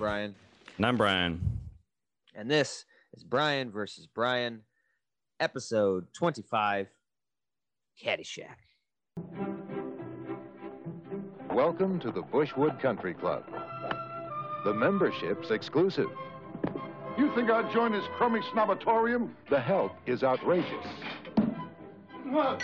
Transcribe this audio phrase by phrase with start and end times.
[0.00, 0.34] Brian.
[0.78, 1.42] And I'm Brian.
[2.34, 4.62] And this is Brian versus Brian,
[5.40, 6.88] episode 25
[8.02, 8.56] Caddyshack.
[11.52, 13.44] Welcome to the Bushwood Country Club.
[14.64, 16.08] The membership's exclusive.
[17.18, 19.28] You think I'd join this crummy snobatorium?
[19.50, 20.86] The help is outrageous.
[22.24, 22.62] What?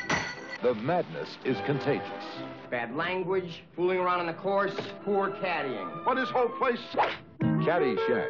[0.62, 2.24] The madness is contagious.
[2.70, 4.74] Bad language, fooling around on the course,
[5.04, 6.04] poor caddying.
[6.04, 6.80] What is whole place?
[7.40, 8.28] Caddyshack,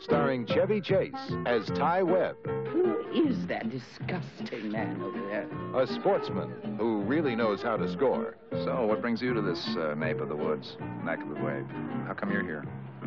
[0.00, 1.12] starring Chevy Chase
[1.46, 2.36] as Ty Webb,
[2.68, 5.48] Who is that disgusting man over there?
[5.80, 8.36] a sportsman who really knows how to score.
[8.52, 11.66] So, what brings you to this uh, nape of the woods, neck of the wave?
[12.06, 12.64] How come you're here?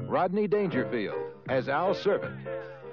[0.07, 1.17] Rodney Dangerfield
[1.49, 2.37] as Al Czervik,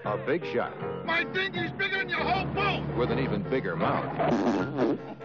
[0.05, 0.73] a big shot
[1.05, 2.97] My dinghy's bigger than your whole boat!
[2.97, 4.99] with an even bigger mouth.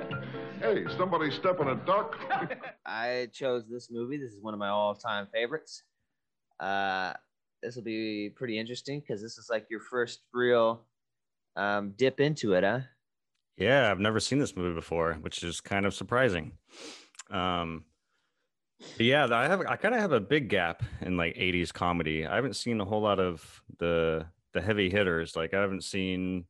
[0.59, 2.17] Hey, somebody step on a duck?
[2.85, 4.17] I chose this movie.
[4.17, 5.83] This is one of my all time favorites.
[6.59, 7.13] Uh,
[7.61, 10.81] this will be pretty interesting because this is like your first real
[11.55, 12.79] um, dip into it, huh?
[13.55, 16.53] Yeah, I've never seen this movie before, which is kind of surprising.
[17.29, 17.85] Um,
[18.99, 22.25] yeah, I have I kind of have a big gap in like 80s comedy.
[22.25, 25.35] I haven't seen a whole lot of the the heavy hitters.
[25.35, 26.45] Like I haven't seen,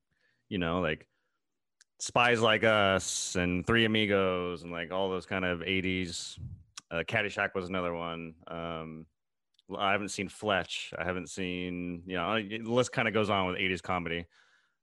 [0.50, 1.08] you know, like
[2.00, 6.38] Spies Like Us and Three Amigos and like all those kind of 80s.
[6.92, 8.36] Uh, Caddyshack was another one.
[8.48, 9.06] Um,
[9.78, 10.94] I haven't seen Fletch.
[10.98, 14.26] I haven't seen, you know, the list kind of goes on with 80s comedy.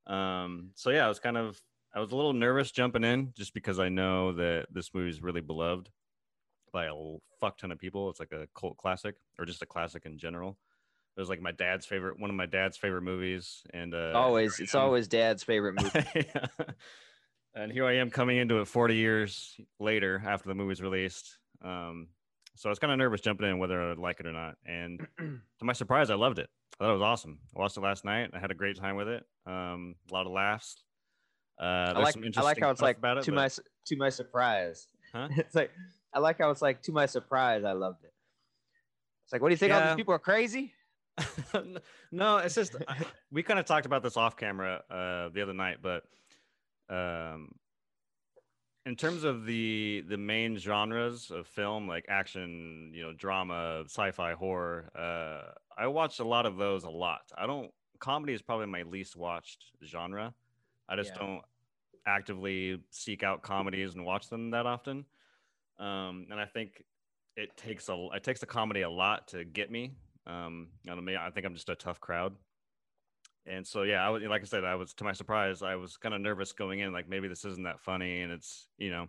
[0.06, 1.60] Um, so yeah, I was kind of
[1.94, 5.22] I was a little nervous jumping in just because I know that this movie is
[5.22, 5.88] really beloved
[6.72, 6.94] by a
[7.40, 8.10] fuck ton of people.
[8.10, 10.58] It's like a cult classic or just a classic in general.
[11.16, 14.58] It was like my dad's favorite, one of my dad's favorite movies, and uh, always,
[14.58, 16.04] it's always dad's favorite movie.
[16.34, 16.46] Yeah.
[17.56, 21.38] And here I am coming into it 40 years later after the movie's released.
[21.64, 22.08] Um,
[22.56, 24.56] so I was kind of nervous jumping in whether I'd like it or not.
[24.66, 26.48] And to my surprise, I loved it.
[26.80, 27.38] I thought it was awesome.
[27.56, 28.30] I watched it last night.
[28.34, 29.24] I had a great time with it.
[29.46, 30.82] Um, a lot of laughs.
[31.60, 34.08] Uh, I like, some I like how it's like it, to but- my to my
[34.08, 34.88] surprise.
[35.12, 35.28] Huh?
[35.36, 35.70] It's like
[36.12, 37.62] I like how it's like to my surprise.
[37.62, 38.12] I loved it.
[39.24, 39.72] It's like, what do you think?
[39.72, 40.72] All these people are crazy.
[42.12, 45.54] no, it's just I- we kind of talked about this off camera uh, the other
[45.54, 46.04] night, but
[46.90, 47.52] um,
[48.86, 54.32] in terms of the the main genres of film, like action, you know, drama, sci-fi,
[54.34, 57.22] horror, uh, I watch a lot of those a lot.
[57.36, 57.70] I don't.
[58.00, 60.34] Comedy is probably my least watched genre.
[60.88, 61.18] I just Yeah.
[61.26, 61.42] don't
[62.06, 65.06] actively seek out comedies and watch them that often.
[65.78, 66.84] Um, and I think
[67.36, 69.94] it takes a it takes a comedy a lot to get me.
[70.26, 72.34] Um, I don't know, I think I'm just a tough crowd.
[73.46, 75.96] And so yeah, I was like I said, I was to my surprise, I was
[75.96, 79.06] kind of nervous going in, like maybe this isn't that funny, and it's you know,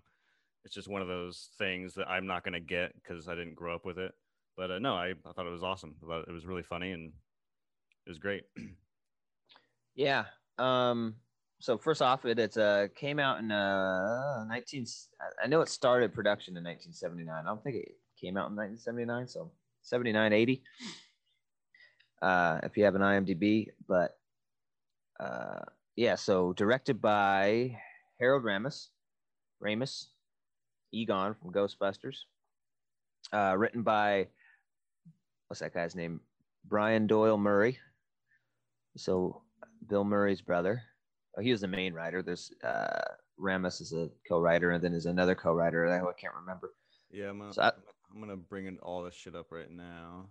[0.65, 3.75] it's just one of those things that I'm not gonna get because I didn't grow
[3.75, 4.11] up with it.
[4.57, 5.95] But uh, no, I, I thought it was awesome.
[6.03, 7.13] I thought it was really funny and
[8.05, 8.43] it was great.
[9.95, 10.25] Yeah.
[10.57, 11.15] Um.
[11.61, 14.85] So first off, it it's uh came out in uh 19.
[15.41, 17.33] I know it started production in 1979.
[17.33, 19.27] I don't think it came out in 1979.
[19.29, 19.51] So
[19.85, 20.63] 79, 80.
[22.21, 24.17] Uh, if you have an IMDb, but
[25.19, 25.59] uh,
[25.95, 26.15] yeah.
[26.15, 27.77] So directed by
[28.19, 28.87] Harold Ramis,
[29.63, 30.05] Ramis,
[30.91, 32.17] Egon from Ghostbusters.
[33.31, 34.27] Uh, written by
[35.47, 36.19] what's that guy's name?
[36.67, 37.77] Brian Doyle Murray.
[38.97, 39.43] So
[39.87, 40.81] Bill Murray's brother.
[41.37, 42.23] Oh, he was the main writer.
[42.23, 43.01] There's uh,
[43.39, 45.85] Ramis is a co-writer, and then there's another co-writer.
[45.87, 46.71] I can't remember.
[47.11, 47.73] yeah, I'm gonna, So I- I'm
[48.19, 50.27] gonna bring in all this shit up right now.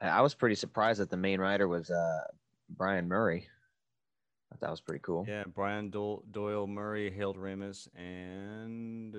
[0.00, 2.24] I was pretty surprised that the main writer was uh,
[2.68, 3.48] Brian Murray.
[3.48, 5.24] I thought that was pretty cool.
[5.26, 9.16] Yeah, Brian Doyle, Doyle Murray, Harold Ramis, and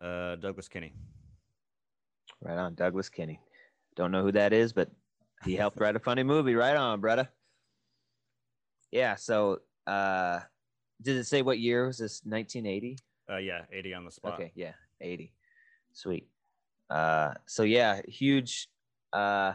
[0.00, 0.94] uh, Douglas Kenney.
[2.40, 3.40] Right on, Douglas Kenney.
[3.94, 4.90] Don't know who that is, but
[5.44, 6.54] he helped write a funny movie.
[6.54, 7.28] Right on, brother.
[8.90, 9.16] Yeah.
[9.16, 10.40] So, uh,
[11.00, 12.22] did it say what year was this?
[12.24, 12.96] 1980.
[13.30, 14.34] Uh, yeah, 80 on the spot.
[14.34, 15.32] Okay, yeah, 80.
[15.92, 16.28] Sweet.
[16.90, 18.68] Uh so yeah, huge
[19.12, 19.52] uh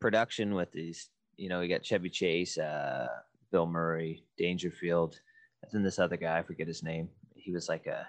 [0.00, 3.06] production with these, you know, we got Chevy Chase, uh
[3.50, 5.20] Bill Murray, Dangerfield,
[5.62, 7.08] and then this other guy, I forget his name.
[7.34, 8.06] He was like a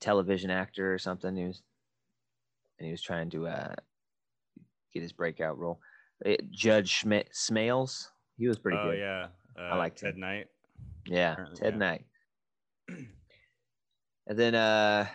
[0.00, 1.36] television actor or something.
[1.36, 1.62] He was
[2.78, 3.74] and he was trying to uh
[4.94, 5.80] get his breakout role.
[6.24, 8.86] It, Judge Sma- Smales, he was pretty good.
[8.86, 8.98] oh good.
[8.98, 9.26] yeah,
[9.58, 10.20] uh, I liked Ted him.
[10.20, 10.46] Knight.
[11.06, 11.78] Yeah, Apparently, Ted yeah.
[11.78, 12.04] Knight.
[14.26, 15.06] and then uh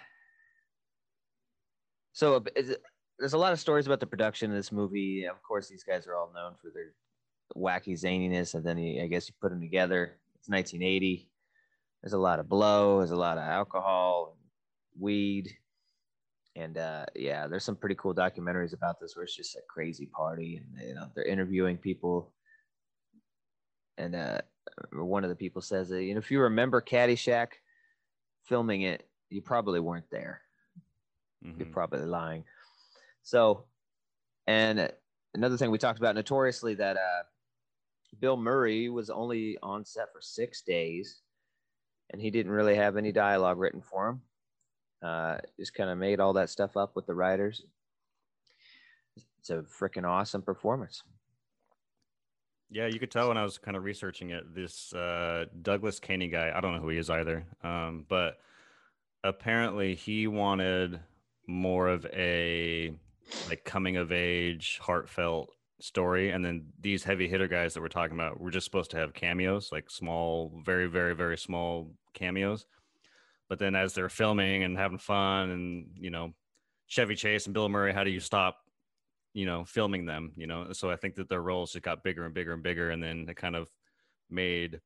[2.16, 2.40] so uh,
[3.20, 5.26] there's a lot of stories about the production of this movie.
[5.26, 6.94] Of course, these guys are all known for their
[7.56, 10.18] wacky zaniness, and then I guess you put them together.
[10.36, 11.30] It's 1980.
[12.02, 13.00] There's a lot of blow.
[13.00, 15.50] There's a lot of alcohol and weed.
[16.56, 20.06] and uh, yeah, there's some pretty cool documentaries about this where it's just a crazy
[20.06, 22.32] party, and you know they're interviewing people,
[23.98, 24.40] and uh,
[24.94, 27.48] one of the people says that you know if you remember Caddyshack
[28.46, 30.42] filming it, you probably weren't there.
[31.42, 31.72] You're Mhm.
[31.72, 32.46] probably lying.
[33.24, 33.66] So,
[34.48, 34.92] and
[35.34, 37.24] another thing we talked about notoriously that uh,
[38.20, 41.22] Bill Murray was only on set for six days,
[42.12, 44.22] and he didn't really have any dialogue written for him.
[45.02, 47.66] Uh, just kind of made all that stuff up with the writers.
[49.40, 51.04] It's a freaking awesome performance.
[52.70, 54.54] Yeah, you could tell when I was kind of researching it.
[54.54, 58.38] This uh, Douglas Kenney guy, I don't know who he is either, um, but
[59.24, 61.00] apparently he wanted
[61.48, 62.92] more of a
[63.50, 68.18] like coming of age, heartfelt story, and then these heavy hitter guys that we're talking
[68.18, 72.66] about were just supposed to have cameos, like small, very, very, very small cameos.
[73.48, 76.34] But then as they're filming and having fun, and you know,
[76.88, 78.58] Chevy Chase and Bill Murray, how do you stop
[79.36, 80.74] you know, filming them, you know.
[80.74, 83.28] So I think that their roles just got bigger and bigger and bigger, and then
[83.30, 83.70] it kind of
[84.30, 84.82] made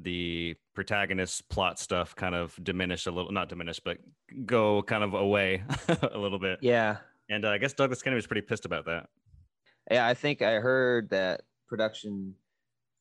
[0.00, 3.98] the protagonist plot stuff kind of diminish a little, not diminish, but
[4.46, 5.64] go kind of away
[6.12, 6.60] a little bit.
[6.60, 6.98] Yeah,
[7.28, 9.10] And uh, I guess Douglas Kennedy was pretty pissed about that.
[9.90, 10.06] yeah.
[10.06, 12.36] I think I heard that production,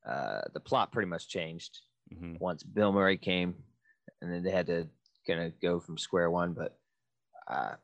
[0.06, 1.80] uh, the plot pretty much changed
[2.12, 3.64] hmm once Bill Murray came,
[4.22, 4.90] and then they had to
[5.28, 6.54] kind of go from square one.
[6.54, 6.80] But
[7.48, 7.76] uh,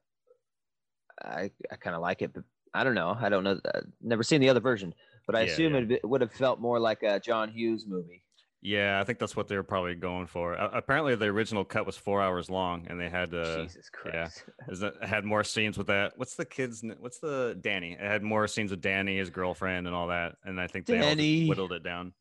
[1.23, 2.33] I I kind of like it.
[2.33, 3.17] But I don't know.
[3.19, 3.59] I don't know.
[3.73, 4.93] Uh, never seen the other version,
[5.25, 5.97] but I Yeah, assume yeah.
[5.97, 8.23] it would have felt more like a John Hughes movie.
[8.61, 10.59] Yeah, I think that's what they were probably going for.
[10.59, 14.43] Uh, apparently, the original cut was four hours long, and they had uh, Jesus Christ.
[14.67, 16.13] it had more scenes with that.
[16.17, 16.83] What's the kid's?
[16.99, 17.93] What's the Danny?
[17.93, 20.35] It had more scenes with Danny, his girlfriend, and all that.
[20.43, 21.47] And I think they all Danny.
[21.47, 22.13] whittled it down.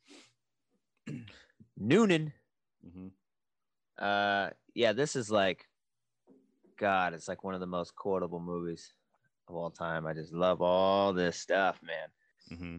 [1.76, 2.32] Noonan.
[2.82, 3.08] hmm
[3.98, 5.66] Uh, yeah, this is like,
[6.78, 8.92] God, it's like one of the most quotable movies
[9.48, 10.06] of all time.
[10.06, 12.08] I just love all this stuff, man.
[12.58, 12.76] Mm-hmm.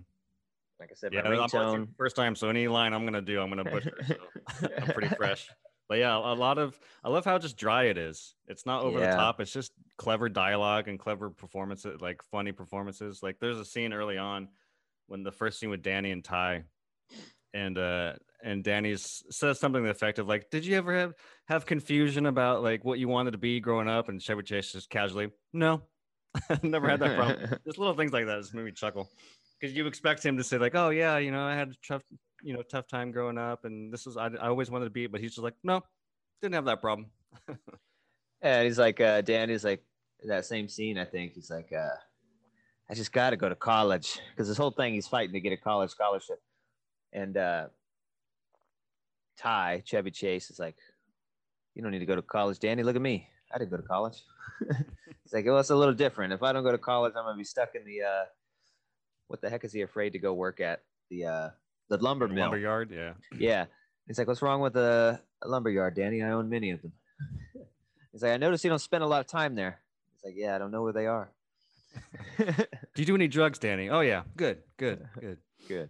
[0.79, 1.87] Like I said, Yeah, ringtone.
[1.97, 3.97] first time, so any line I'm gonna do, I'm gonna butcher.
[4.07, 5.49] So I'm pretty fresh.
[5.89, 8.35] But yeah, a lot of I love how just dry it is.
[8.47, 9.11] It's not over Yeah.
[9.11, 9.39] the top.
[9.39, 13.21] It's just clever dialogue and clever performances, like funny performances.
[13.23, 14.49] Like there's a scene early on
[15.07, 16.65] when the first scene with Danny and Ty,
[17.53, 18.13] and uh
[18.43, 21.13] and Danny's says something to the effect of like, "Did you ever have
[21.47, 24.89] have confusion about like what you wanted to be growing up?" And Chevy Chase just
[24.91, 25.81] casually, "No,
[26.63, 29.09] never had that problem." just little things like that just made me chuckle
[29.59, 32.03] because you expect him to say like, "Oh yeah, you know, I had a tough,
[32.41, 35.07] you know, tough time growing up, and this was I, I always wanted to be,"
[35.07, 35.81] but he's just like, "No,
[36.41, 37.07] didn't have that problem."
[38.41, 39.83] Yeah, he's like, uh, Dan Danny's like
[40.23, 40.97] that same scene.
[40.97, 41.95] I think he's like, uh,
[42.89, 45.53] I just got to go to college because this whole thing he's fighting to get
[45.53, 46.39] a college scholarship,
[47.13, 47.67] and uh,
[49.37, 50.77] Ty Chevy Chase is like,
[51.73, 52.83] you don't need to go to college, Danny.
[52.83, 53.27] Look at me.
[53.53, 54.23] I didn't go to college.
[55.27, 56.31] It's like, well, it's a little different.
[56.31, 58.23] If I don't go to college, I'm gonna be stuck in the uh,
[59.27, 61.49] what the heck is he afraid to go work at the uh,
[61.89, 62.43] the lumber mill?
[62.43, 63.11] Lumber yard, yeah.
[63.37, 63.65] Yeah.
[64.07, 66.23] He's like, what's wrong with a, a lumber yard, Danny?
[66.23, 66.93] I own many of them.
[68.13, 69.81] He's like, I noticed you don't spend a lot of time there.
[70.13, 71.29] He's like, yeah, I don't know where they are.
[72.37, 72.45] Do
[72.95, 73.89] you do any drugs, Danny?
[73.89, 75.39] Oh yeah, good, good, good.
[75.67, 75.89] Good.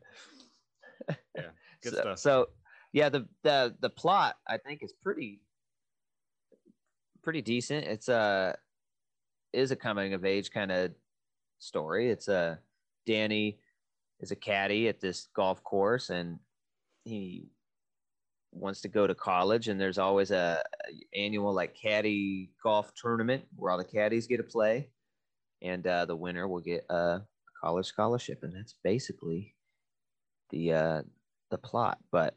[1.08, 1.16] Yeah,
[1.84, 2.18] good so, stuff.
[2.18, 2.50] So,
[2.92, 5.42] yeah, the, the the plot I think is pretty
[7.22, 7.86] pretty decent.
[7.86, 8.58] It's a
[9.58, 10.92] is a coming of age kind of
[11.60, 12.10] story.
[12.10, 12.60] It's a
[13.06, 13.60] Danny
[14.20, 16.40] is a caddy at this golf course and
[17.04, 17.50] he
[18.52, 20.64] wants to go to college and there's always a,
[21.16, 24.90] annual like caddy golf tournament where all the caddies get to play
[25.62, 27.22] and uh, the winner will get a
[27.62, 29.54] college scholarship and that's basically
[30.50, 31.02] the uh,
[31.52, 32.36] the plot but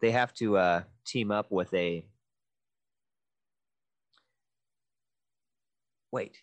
[0.00, 2.04] they have to uh, team up with a
[6.12, 6.36] wait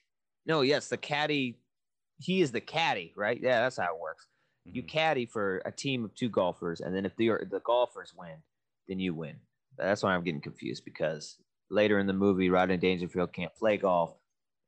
[0.46, 1.60] no yes the caddy
[2.20, 4.28] he is the caddy right yeah that's how it works
[4.66, 4.88] you Mhm.
[4.88, 8.38] caddy for a team of two golfers and then if the the golfers win
[8.88, 9.36] then you win
[9.78, 11.38] that's why i'm getting confused because
[11.70, 14.18] later in the movie rodney dangerfield can't play golf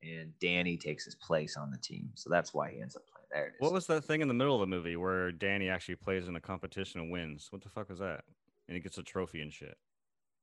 [0.03, 3.27] and danny takes his place on the team so that's why he ends up playing
[3.31, 5.69] there it is What was that thing in the middle of the movie where Danny
[5.69, 7.47] actually plays in a competition and wins?
[7.51, 8.23] What the fuck was that?
[8.67, 9.77] And he gets a trophy and shit.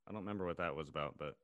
[0.07, 1.35] I don't remember what that was about, but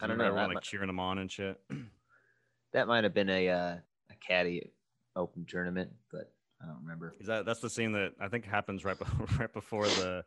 [0.00, 1.60] I don't know, Everyone like cheering them on and shit.
[2.72, 3.76] that might have been a uh,
[4.10, 4.72] a caddy
[5.14, 6.32] open tournament but
[6.62, 9.52] i don't remember Is that that's the scene that I think happens right before, right
[9.52, 10.24] before the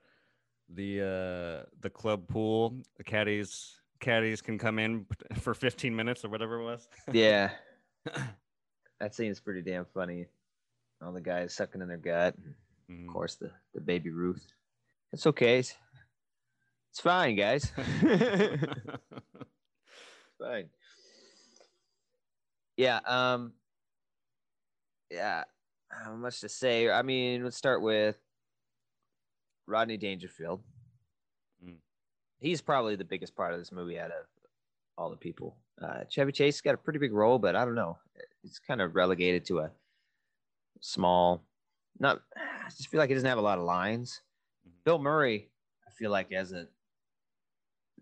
[0.70, 2.76] the uh the club pool.
[2.98, 5.06] The caddies caddies can come in
[5.36, 6.88] for 15 minutes or whatever it was.
[7.12, 7.50] yeah
[9.00, 10.28] that scene's pretty damn funny
[11.02, 12.36] all the guys sucking in their gut
[12.92, 13.08] Mhm.
[13.08, 14.46] of course the the baby ruth
[15.12, 15.74] it's okay it's,
[16.92, 17.72] it's fine guys
[20.40, 20.70] fine
[22.78, 23.00] Yeah.
[23.06, 23.54] Um.
[25.10, 25.44] Yeah.
[25.90, 26.90] How much to say?
[26.90, 28.18] I mean, let's start with
[29.68, 30.62] Rodney Dangerfield.
[31.64, 31.78] Mm.
[32.40, 34.26] He's probably the biggest part of this movie out of
[34.98, 35.56] all the people.
[35.82, 37.98] Uh, Chevy Chase got a pretty big role, but I don't know.
[38.44, 39.72] It's kind of relegated to a
[40.82, 41.44] small.
[42.00, 42.22] Not.
[42.36, 44.22] I just feel like he doesn't have a lot of lines.
[44.68, 44.84] Mhm.
[44.84, 45.50] Bill Murray,
[45.88, 46.68] I feel like has a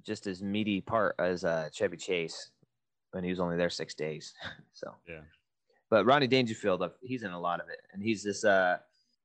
[0.06, 2.52] just as meaty part as uh, Chevy Chase,
[3.14, 4.34] and he was only there six days.
[4.74, 5.22] so Yeah.
[5.90, 8.78] but Rodney Dangerfield, uh, he's in a lot of it, and he's this uh,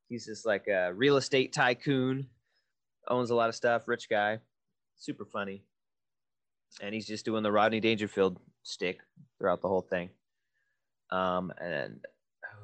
[0.09, 2.29] he's this like a real estate tycoon,
[3.09, 4.39] owns a lot of stuff, rich guy,
[4.97, 5.65] super funny,
[6.81, 9.01] and he's just doing the Rodney Dangerfield stick
[9.39, 10.11] throughout the whole thing.
[11.11, 12.05] Um, and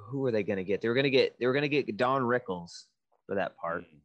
[0.09, 0.81] who are they gonna get?
[0.83, 2.85] They were gonna get they were gonna get Don Rickles
[3.27, 4.01] for that part, Mm.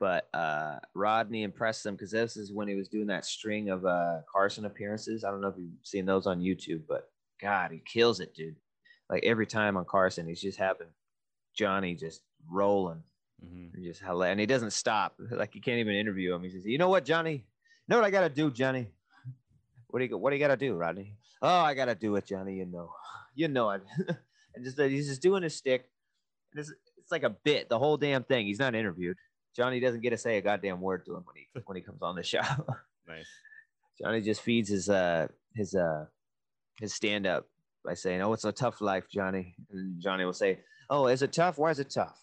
[0.00, 3.84] But uh, Rodney impressed them because this is when he was doing that string of
[3.84, 5.24] uh, Carson appearances.
[5.24, 8.56] I don't know if you've seen those on YouTube, but God, he kills it, dude.
[9.10, 10.88] Like every time on Carson, he's just having
[11.56, 13.02] Johnny just rolling
[13.44, 13.72] Mhm.
[13.74, 15.14] and just hella, and he doesn't stop.
[15.30, 16.42] Like you can't even interview him.
[16.42, 17.32] He says, "You know what, Johnny?
[17.34, 17.40] You
[17.88, 18.88] know what I gotta do, Johnny?
[19.88, 21.14] What do you What do you gotta do, Rodney?
[21.40, 22.56] Oh, I gotta do it, Johnny.
[22.56, 22.90] You know,
[23.34, 23.82] you know it."
[24.54, 25.88] and just he's just doing his stick.
[26.52, 28.46] And it's, it's like a bit, the whole damn thing.
[28.46, 29.16] He's not interviewed.
[29.58, 32.00] Johnny doesn't get to say a goddamn word to him when he when he comes
[32.00, 32.40] on the show.
[33.08, 33.26] Nice.
[33.98, 36.04] Johnny just feeds his uh his uh
[36.78, 37.46] his stand up
[37.82, 40.58] by saying, "Oh, it's a tough life, Johnny." And Johnny will say,
[40.90, 41.56] "Oh, is it tough?
[41.56, 42.22] Why is it tough?"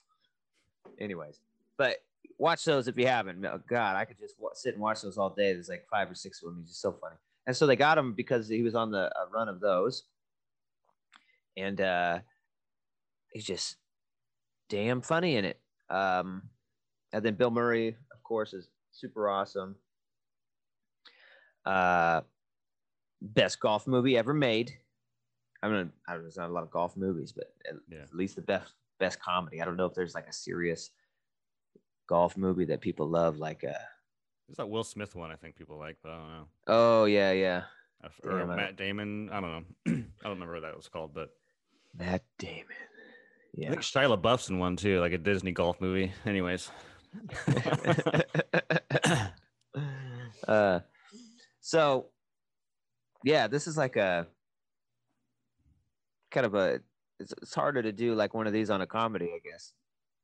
[0.99, 1.39] Anyways,
[1.75, 1.95] but
[2.37, 3.43] watch those if you haven't.
[3.43, 5.53] Oh, God, I could just sit and watch those all day.
[5.53, 6.59] There's like five or six of them.
[6.59, 7.15] He's just so funny.
[7.47, 10.03] And so they got him because he was on the uh, run of those,
[11.57, 12.19] and uh
[13.33, 13.77] he's just
[14.69, 15.59] damn funny in it.
[15.89, 16.43] Um,
[17.13, 19.75] and then Bill Murray, of course, is super awesome.
[21.65, 22.21] Uh,
[23.21, 24.73] best golf movie ever made.
[25.63, 28.03] I mean, I don't know, there's not a lot of golf movies, but at, Yeah.
[28.03, 29.61] at least the best best comedy.
[29.61, 30.91] I don't know if there's like a serious
[32.07, 33.73] golf movie that people love, like uh
[34.47, 36.47] There's that Will Smith one I think people like, but I don't know.
[36.67, 37.63] oh yeah, yeah,
[38.23, 39.29] Or Damn, Matt Damon.
[39.31, 39.63] I don't know.
[39.87, 39.91] I
[40.23, 41.31] don't remember what that was called, but
[41.97, 42.65] Matt Damon.
[43.55, 43.67] Yeah.
[43.67, 46.11] I think Shia LaBeouf's in one too, like a Disney golf movie.
[46.25, 46.69] Anyways.
[50.47, 50.79] uh,
[51.61, 52.07] so
[53.23, 54.27] yeah, this is like a
[56.31, 56.79] kind of a.
[57.19, 59.73] It's, it's harder to do like one of these on a comedy, I guess,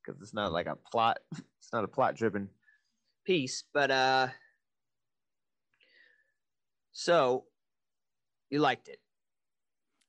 [0.06, 1.20] because it's not like a plot.
[1.60, 2.50] It's not a plot-driven
[3.26, 4.28] piece, but uh.
[6.92, 7.46] So,
[8.50, 9.00] you liked it.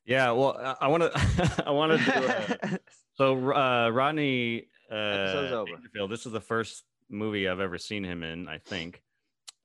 [0.04, 1.62] yeah, well, I- want to.
[1.66, 2.12] I wanted to.
[2.60, 2.78] Do uh,
[3.14, 5.70] so uh, Rodney uh, Episode's over.
[5.72, 8.48] Dangerfield, This is the first movie I've ever seen him in.
[8.48, 9.02] I think.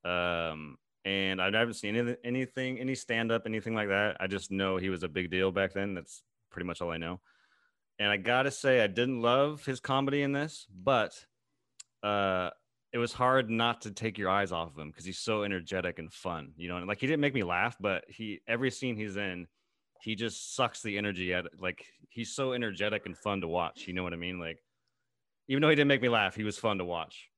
[0.06, 4.18] Um, and I haven't seen any, anything, any stand up, anything like that.
[4.20, 5.94] I just know he was a big deal back then.
[5.94, 7.22] That's pretty much all I know.
[8.00, 11.14] And I gotta say, I didn't love his comedy in this, but
[12.04, 12.52] uh,
[12.94, 15.98] it was hard not to take your eyes off of him because he's so energetic
[15.98, 16.52] and fun.
[16.58, 19.48] You know, and like he didn't make me laugh, but he every scene he's in,
[20.02, 21.48] he just sucks the energy out.
[21.60, 23.88] Like he's so energetic and fun to watch.
[23.88, 24.40] You know what I mean?
[24.40, 24.60] Like
[25.48, 27.30] even though he didn't make me laugh, he was fun to watch.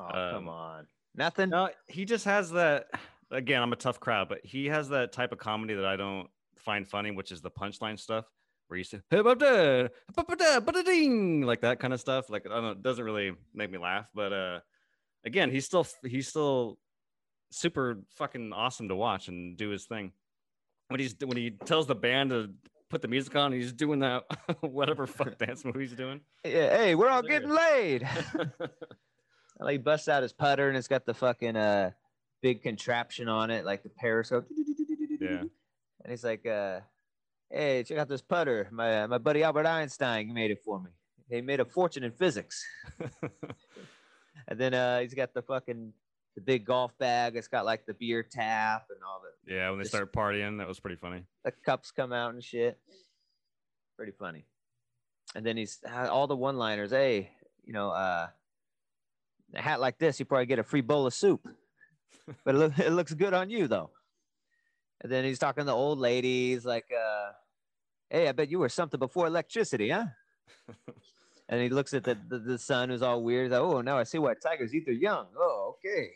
[0.00, 1.50] oh, um, come on, nothing.
[1.50, 2.86] No, he just has that.
[3.30, 6.28] Again, I'm a tough crowd, but he has that type of comedy that I don't
[6.56, 8.24] find funny, which is the punchline stuff,
[8.68, 11.92] where you say "Hey, ba- da, ba- ba- da, ba- da, ding," like that kind
[11.92, 12.30] of stuff.
[12.30, 14.60] Like I don't, know, it doesn't really make me laugh, but uh,
[15.24, 16.78] again, he's still he's still
[17.50, 20.12] super fucking awesome to watch and do his thing.
[20.88, 22.50] When he's when he tells the band to
[22.88, 24.24] put the music on, he's doing that
[24.60, 26.20] whatever fuck dance move he's doing.
[26.44, 28.08] Yeah, hey, we're all getting laid.
[29.60, 31.90] Like he busts out his putter and it's got the fucking uh
[32.42, 34.46] big contraption on it, like the periscope.
[35.20, 35.40] Yeah.
[35.40, 36.78] And he's like, uh,
[37.50, 38.68] hey, check out this putter.
[38.70, 40.90] My my buddy Albert Einstein made it for me.
[41.28, 42.64] He made a fortune in physics.
[44.46, 45.92] And then uh he's got the fucking
[46.38, 47.34] the big golf bag.
[47.34, 50.68] It's got like the beer tap and all the yeah, when they start partying, that
[50.68, 51.24] was pretty funny.
[51.44, 52.78] the cups come out and shit.
[53.96, 54.44] Pretty funny.
[55.34, 56.92] And then he's uh, all the one liners.
[56.92, 57.32] Hey,
[57.64, 58.28] you know, uh,
[59.52, 61.40] a hat like this, you probably get a free bowl of soup.
[62.44, 63.90] but it, look, it looks good on you though.
[65.00, 67.32] And then he's talking to old ladies like, uh,
[68.10, 70.06] hey, I bet you were something before electricity, huh?
[71.48, 73.46] and he looks at the, the, the son who's all weird.
[73.46, 75.26] He's like, oh, now I see why tigers eat their young.
[75.36, 76.10] Oh, okay.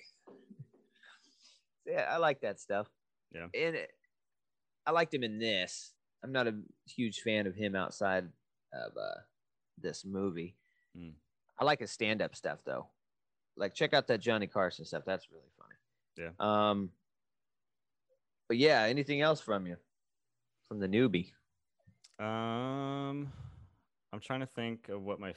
[1.86, 2.88] Yeah, I like that stuff.
[3.34, 3.46] Yeah.
[3.54, 3.90] And it,
[4.86, 5.92] I liked him in this.
[6.22, 6.54] I'm not a
[6.86, 8.28] huge fan of him outside
[8.72, 9.20] of uh,
[9.80, 10.54] this movie.
[10.96, 11.12] Mm.
[11.58, 12.86] I like his stand-up stuff though.
[13.56, 15.02] Like check out that Johnny Carson stuff.
[15.04, 15.74] That's really funny.
[16.16, 16.30] Yeah.
[16.70, 16.90] Um.
[18.48, 19.76] But yeah, anything else from you?
[20.72, 21.32] from the newbie?
[22.18, 23.30] Um,
[24.10, 25.34] I'm trying to think of what my.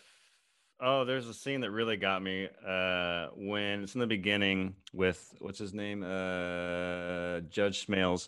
[0.80, 2.50] Oh, there's a scene that really got me.
[2.66, 8.28] Uh, when it's in the beginning with what's his name, uh, Judge Smales,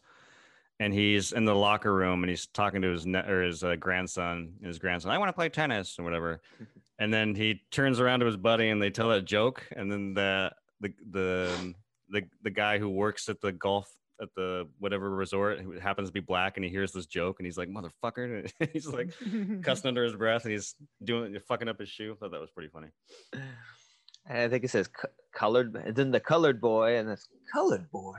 [0.80, 3.76] and he's in the locker room and he's talking to his ne- or his uh,
[3.76, 4.54] grandson.
[4.60, 6.42] And his grandson, I want to play tennis or whatever.
[7.00, 10.14] and then he turns around to his buddy and they tell that joke, and then
[10.14, 11.74] the the the
[12.10, 16.14] the the guy who works at the golf at the whatever resort who happens to
[16.14, 19.14] be black and he hears this joke and he's like motherfucker and he's like
[19.62, 22.14] cussing under his breath and he's doing fucking up his shoe.
[22.14, 22.88] I thought that was pretty funny.
[23.34, 27.90] And I think it says co- colored, and then the colored boy, and that's colored
[27.92, 28.18] boy.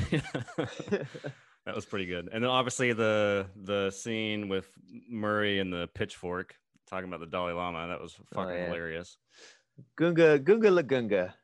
[0.10, 1.06] that
[1.74, 2.28] was pretty good.
[2.32, 4.68] And then obviously the the scene with
[5.08, 6.56] Murray and the pitchfork
[6.88, 8.66] talking about the Dalai Lama, that was oh, fucking yeah.
[8.66, 9.16] hilarious.
[9.96, 11.34] Gunga, Gunga La Gunga.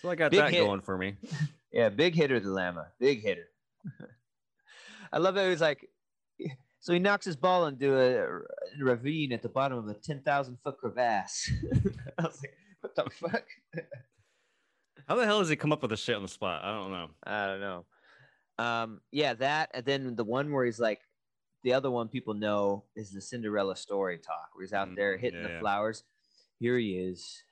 [0.00, 0.64] So I got Big that hit.
[0.64, 1.16] going for me.
[1.72, 2.88] Yeah, big hitter, the Lama.
[2.98, 3.48] Big hitter.
[5.12, 5.88] I love that he's like,
[6.80, 10.58] so he knocks his ball into a, a ravine at the bottom of a 10,000
[10.62, 11.50] foot crevasse.
[12.18, 13.44] I was like, what the fuck?
[15.08, 16.64] How the hell does he come up with this shit on the spot?
[16.64, 17.10] I don't know.
[17.24, 17.84] I don't know.
[18.58, 21.00] Um, yeah, that, and then the one where he's like,
[21.62, 25.16] the other one people know is the Cinderella story talk, where he's out Mm, there
[25.16, 25.60] hitting yeah, the yeah.
[25.60, 26.04] flowers.
[26.58, 27.42] Here he is,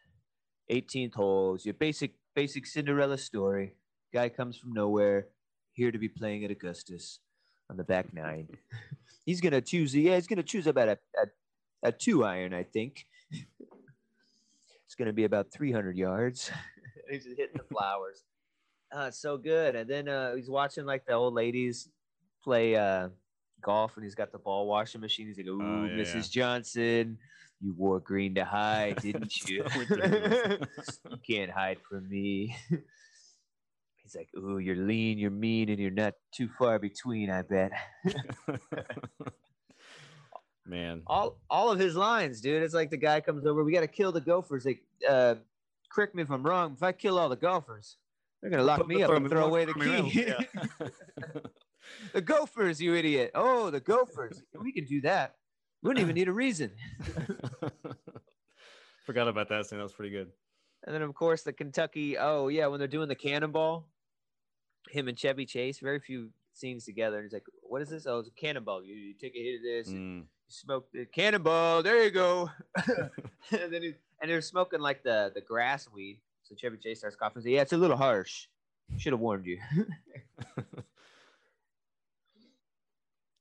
[0.71, 3.75] 18th holes, your basic, basic Cinderella story.
[4.13, 5.27] Guy comes from nowhere,
[5.73, 7.21] here to be playing at Augustus
[7.71, 8.49] on the back nine.
[9.27, 13.05] he's gonna choose, yeah, he's gonna choose about a, a, a two iron, I think.
[13.31, 16.51] it's gonna be about 300 yards.
[17.11, 18.25] he's just hitting the flowers.
[18.91, 19.77] Uh, so good.
[19.77, 21.91] And then uh, he's watching like the old ladies
[22.43, 23.09] play uh,
[23.63, 25.27] golf, and he's got the ball washing machine.
[25.27, 26.15] He's like, "Ooh, Oh, yeah, Mrs.
[26.35, 26.43] yeah.
[26.43, 27.19] Johnson,
[27.61, 29.65] you wore green to hide, didn't you?
[29.91, 32.57] You can't hide from me."
[34.09, 37.73] He's like, "Ooh, you're lean, you're mean, and you're not too far between." I bet.
[40.67, 41.03] Man.
[41.07, 42.63] all all of his lines, dude.
[42.63, 43.65] It's like the guy comes over.
[43.65, 44.65] We got to kill the gophers.
[44.65, 45.35] Like, uh,
[45.91, 46.73] correct me if I'm wrong.
[46.75, 47.97] If I kill all the gophers,
[48.41, 50.33] they're gonna lock me up and throw away the key.
[52.13, 53.33] the gophers, you idiot!
[53.35, 54.43] Oh, the gophers.
[54.59, 55.35] We can do that.
[55.83, 56.71] We don't even need a reason.
[59.05, 59.79] Forgot about that scene.
[59.79, 60.29] That was pretty good.
[60.85, 62.17] And then of course the Kentucky.
[62.19, 63.87] Oh yeah, when they're doing the cannonball,
[64.91, 65.79] him and Chevy Chase.
[65.81, 67.17] Very few scenes together.
[67.19, 68.07] And he's like, "What is this?
[68.07, 68.83] Oh, it's a cannonball.
[68.85, 69.89] You, you take a hit of this.
[69.89, 70.21] and Mm.
[70.23, 71.83] you smoke the cannonball.
[71.83, 72.51] There you go."
[72.87, 76.21] and then he, and they're smoking like the the grass weed.
[76.43, 77.43] So Chevy Chase starts coughing.
[77.45, 78.47] Yeah, it's a little harsh.
[78.97, 79.59] Should have warned you.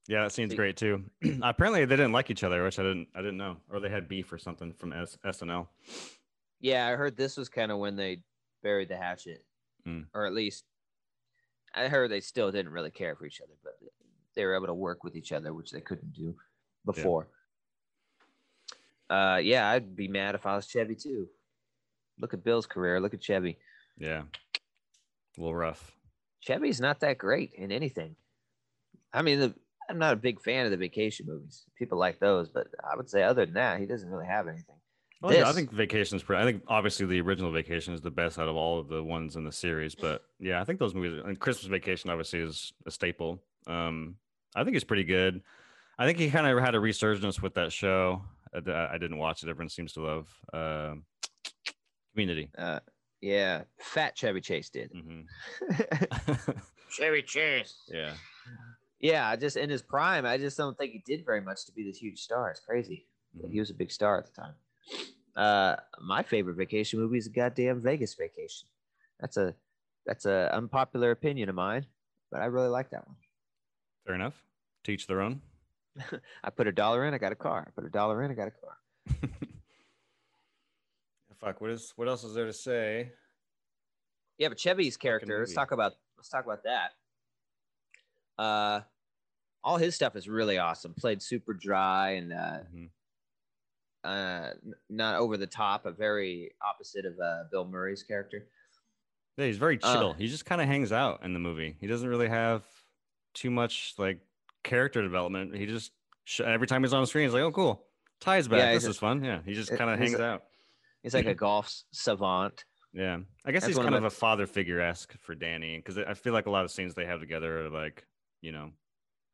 [0.10, 1.04] Yeah, that scene's See- great too.
[1.42, 3.10] Apparently, they didn't like each other, which I didn't.
[3.14, 5.68] I didn't know, or they had beef or something from S- SNL.
[6.62, 8.22] yeah, I heard this was kind of when they
[8.64, 9.44] buried the hatchet,
[9.86, 10.06] Mm.
[10.14, 10.64] or at least
[11.74, 13.74] I heard they still didn't really care for each other, but
[14.36, 16.36] they were able to work with each other, which they couldn't do
[16.86, 17.28] before.
[19.10, 21.28] Uh, yeah, I'd be mad if I was Chevy too.
[22.20, 23.00] Look at Bill's career.
[23.00, 23.58] Look at Chevy.
[23.98, 24.24] Yeah,
[25.38, 25.92] a little rough.
[26.40, 28.16] Chevy's not that great in anything.
[29.14, 29.54] I mean, the,
[29.90, 31.64] I'm not a big fan of the vacation movies.
[31.78, 34.76] People like those, but I would say other than that, he doesn't really have anything.
[35.22, 36.42] Well, yeah, I This- think Vacation's pretty.
[36.42, 39.36] I think obviously the original Vacation is the best out of all of the ones
[39.36, 39.96] in the series.
[39.96, 43.42] But yeah, I think those movies and Christmas Vacation obviously is a staple.
[43.66, 44.18] Um,
[44.56, 45.42] I think it's pretty good.
[45.98, 48.24] I think he kind of had a resurgence with that show.
[48.54, 49.50] i didn't watch it.
[49.50, 50.94] Everyone seems to love uh,
[52.14, 52.50] Community.
[52.58, 52.80] Uh,
[53.22, 54.92] yeah, fat Chevy Chase did.
[54.92, 55.22] hmm
[56.92, 57.76] Chevy Chase.
[57.88, 58.14] yeah,
[59.00, 61.72] Yeah, I just in his prime, I just don't think he did very much to
[61.72, 62.50] be this huge star.
[62.52, 63.08] It's crazy.
[63.34, 63.54] But Mhm.
[63.54, 64.54] He was a big star at the time.
[65.36, 68.68] Uh, my favorite vacation movie is goddamn Vegas Vacation.
[69.20, 69.54] That's a
[70.06, 71.86] that's a unpopular opinion of mine,
[72.32, 73.18] but I really like that one.
[74.06, 74.42] fair enough.
[74.84, 75.42] Teach their own.
[76.44, 77.66] I put a dollar in, I got a car.
[77.68, 78.78] I put a dollar in, I got a car.
[81.40, 81.62] Fuck.
[81.62, 81.94] What is?
[81.96, 83.12] What else is there to say?
[84.38, 85.38] Yeah, but Chevy's character.
[85.40, 86.92] Let's talk about let's talk about that.
[88.42, 88.82] Uh,
[89.64, 90.94] all his stuff is really awesome.
[90.94, 92.90] Played super dry and uh, Mhm.
[94.08, 94.54] Uh,
[94.90, 98.48] not over the top, but very opposite of uh, Bill Murray's character.
[99.38, 100.14] Yeah, he's very Uh, chill.
[100.14, 101.76] he just kind of hangs out in the movie.
[101.80, 102.64] He doesn't really have
[103.34, 104.20] too much like
[104.64, 105.56] character development.
[105.56, 105.92] He just
[106.44, 107.86] every time he's on the screen, he's like, "Oh, cool,
[108.20, 108.60] ties back.
[108.60, 110.44] Yeah, this a- is fun." Yeah, he just Uh, kind of hangs a- out.
[111.04, 112.66] He's like a golf savant.
[112.94, 115.98] Yeah, I guess That's he's kind of, my- a father figure esque for Danny because
[116.00, 118.06] I feel like a lot of scenes they have together are like,
[118.42, 118.72] you know,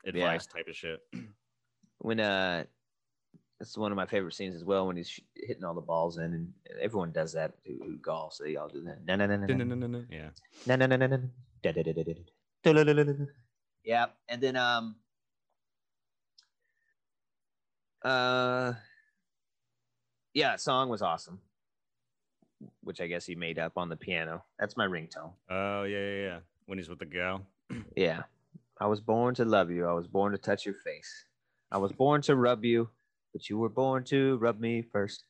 [0.05, 0.99] advice type of shit.
[1.99, 2.65] When uh,
[3.59, 6.33] it's one of my favorite scenes as well when he's hitting all the balls in,
[6.33, 8.37] and everyone does that who, who golfs.
[8.43, 9.05] They all do that.
[9.05, 10.05] No, no, no, no, no.
[10.09, 10.29] yeah,
[10.67, 11.21] No, no, no, no, no.
[11.61, 13.15] Da, da, da.
[13.83, 14.95] Yeah, and then um,
[18.03, 18.73] Uh,
[20.33, 21.39] yeah, song was awesome,
[22.81, 24.43] which I guess he made up on the piano.
[24.59, 25.31] That's my ringtone.
[25.49, 26.39] Oh yeah, yeah, yeah.
[26.65, 27.45] When he's with the gal.
[27.95, 28.23] Yeah.
[28.79, 29.85] I was born to love you.
[29.87, 31.25] I was born to touch your face.
[31.71, 32.89] I was born to rub you,
[33.33, 35.23] but you were born to rub me first.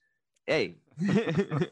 [0.46, 0.76] Hey.
[1.00, 1.70] and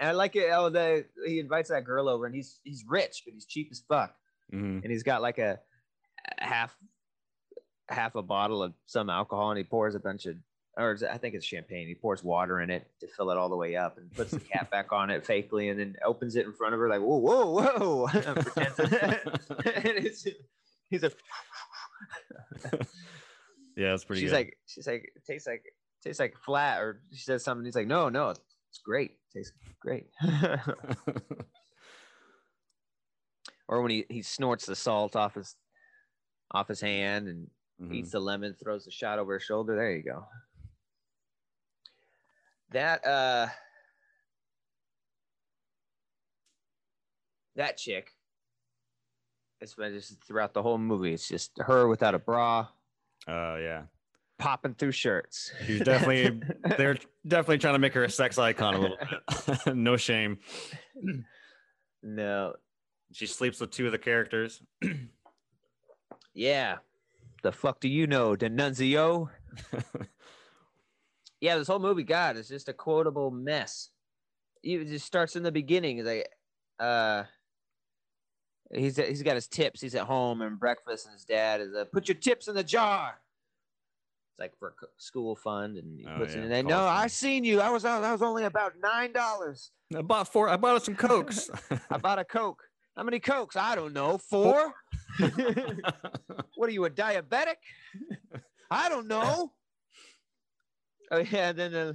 [0.00, 3.34] I like it how they, he invites that girl over and he's he's rich, but
[3.34, 4.14] he's cheap as fuck.
[4.52, 4.82] Mhm.
[4.82, 5.60] And he's got like a,
[6.40, 6.76] a half
[7.88, 10.36] half a bottle of some alcohol and he pours a bunch of
[10.76, 11.88] or I think it's champagne.
[11.88, 14.38] He pours water in it to fill it all the way up and puts the
[14.38, 17.18] cap back on it fakely and then opens it in front of her like, whoa,
[17.18, 18.06] whoa, whoa.
[19.66, 20.26] And it's,
[20.88, 21.10] he's a
[23.78, 24.20] yeah, that's pretty.
[24.22, 24.36] she's good.
[24.36, 25.72] like she's like it tastes like it
[26.04, 29.52] tastes like flat or she says something he's like no no it's great It tastes
[29.80, 30.06] great
[33.68, 35.56] or when he he snorts the salt off his
[36.50, 37.48] off his hand and
[37.80, 37.94] Mhm.
[37.94, 40.26] eats the lemon throws the shot over his shoulder there you go
[42.70, 43.46] that uh
[47.54, 48.12] that chick
[49.60, 52.66] it's been just throughout the whole movie it's just her without a bra
[53.28, 53.82] Oh yeah,
[54.38, 56.40] popping through shirts She's definitely
[56.78, 58.96] they're definitely trying to make her a sex icon a little
[59.64, 59.76] bit.
[59.76, 60.38] no shame.
[62.02, 62.54] no
[63.12, 64.62] She sleeps with two of the characters.
[66.34, 66.76] Yeah.
[67.42, 69.28] The fuck do you know, Denunzio?
[71.40, 73.90] Yeah, this whole movie, God, is just a quotable mess.
[74.62, 75.98] It just starts in the beginning.
[75.98, 76.28] It's like,
[76.80, 77.24] uh,
[78.74, 79.80] he's he's got his tips.
[79.80, 82.64] He's at home and breakfast, and his dad is uh, put your tips in the
[82.64, 83.20] jar.
[84.32, 86.62] It's like for a school fund, and he Oh, puts it in there.
[86.62, 87.60] No, I seen you.
[87.60, 88.04] I was out.
[88.04, 89.70] I was only about nine dollars.
[89.96, 90.48] I bought four.
[90.48, 91.50] I bought some cokes.
[91.90, 92.62] I bought a coke.
[92.96, 93.56] How many cokes?
[93.56, 94.18] I don't know.
[94.18, 94.74] Four.
[96.56, 97.56] What are you, a diabetic?
[98.70, 99.52] I don't know.
[101.10, 101.92] Oh yeah, and then uh,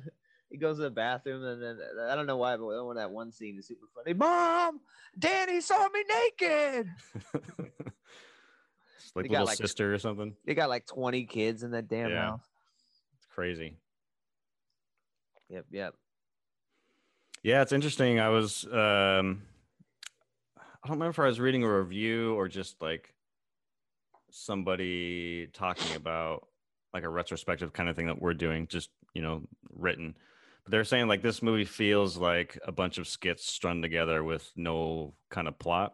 [0.54, 3.10] he goes to the bathroom, and then uh, I don't know why, but when that
[3.12, 4.14] one scene is super funny.
[4.14, 4.80] Mom,
[5.20, 6.90] Danny saw me naked.
[9.06, 10.36] It's like They little like- sister or something.
[10.46, 12.30] They got like twenty kids in that damn Yeah.
[12.30, 12.48] house.
[13.18, 13.76] It's crazy.
[15.50, 15.94] Yep, yep.
[17.44, 18.20] Yeah, it's interesting.
[18.20, 19.44] I was um
[20.58, 23.14] I don't remember if I was reading a review or just like
[24.32, 26.48] somebody talking about
[26.94, 29.44] like a retrospective kind of thing that we're doing, just you know,
[29.76, 30.16] written.
[30.64, 34.50] But they're saying like this movie feels like a bunch of skits strung together with
[34.56, 35.94] no kind of plot.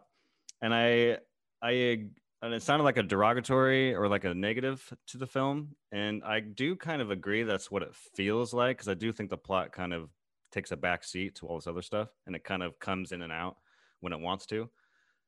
[0.62, 1.18] And I
[1.62, 2.06] I
[2.42, 5.76] and it sounded like a derogatory or like a negative to the film.
[5.92, 9.30] And I do kind of agree that's what it feels like because I do think
[9.30, 10.08] the plot kind of
[10.50, 13.22] takes a back seat to all this other stuff and it kind of comes in
[13.22, 13.56] and out
[14.00, 14.70] when it wants to.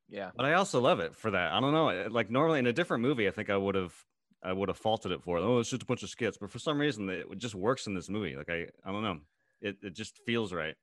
[0.09, 0.31] Yeah.
[0.35, 1.53] But I also love it for that.
[1.53, 2.09] I don't know.
[2.11, 3.95] Like normally in a different movie, I think I would have
[4.43, 6.39] I would have faulted it for oh it's just a bunch of skits.
[6.39, 8.37] But for some reason it just works in this movie.
[8.37, 9.19] Like I I don't know.
[9.63, 10.75] It it just feels right.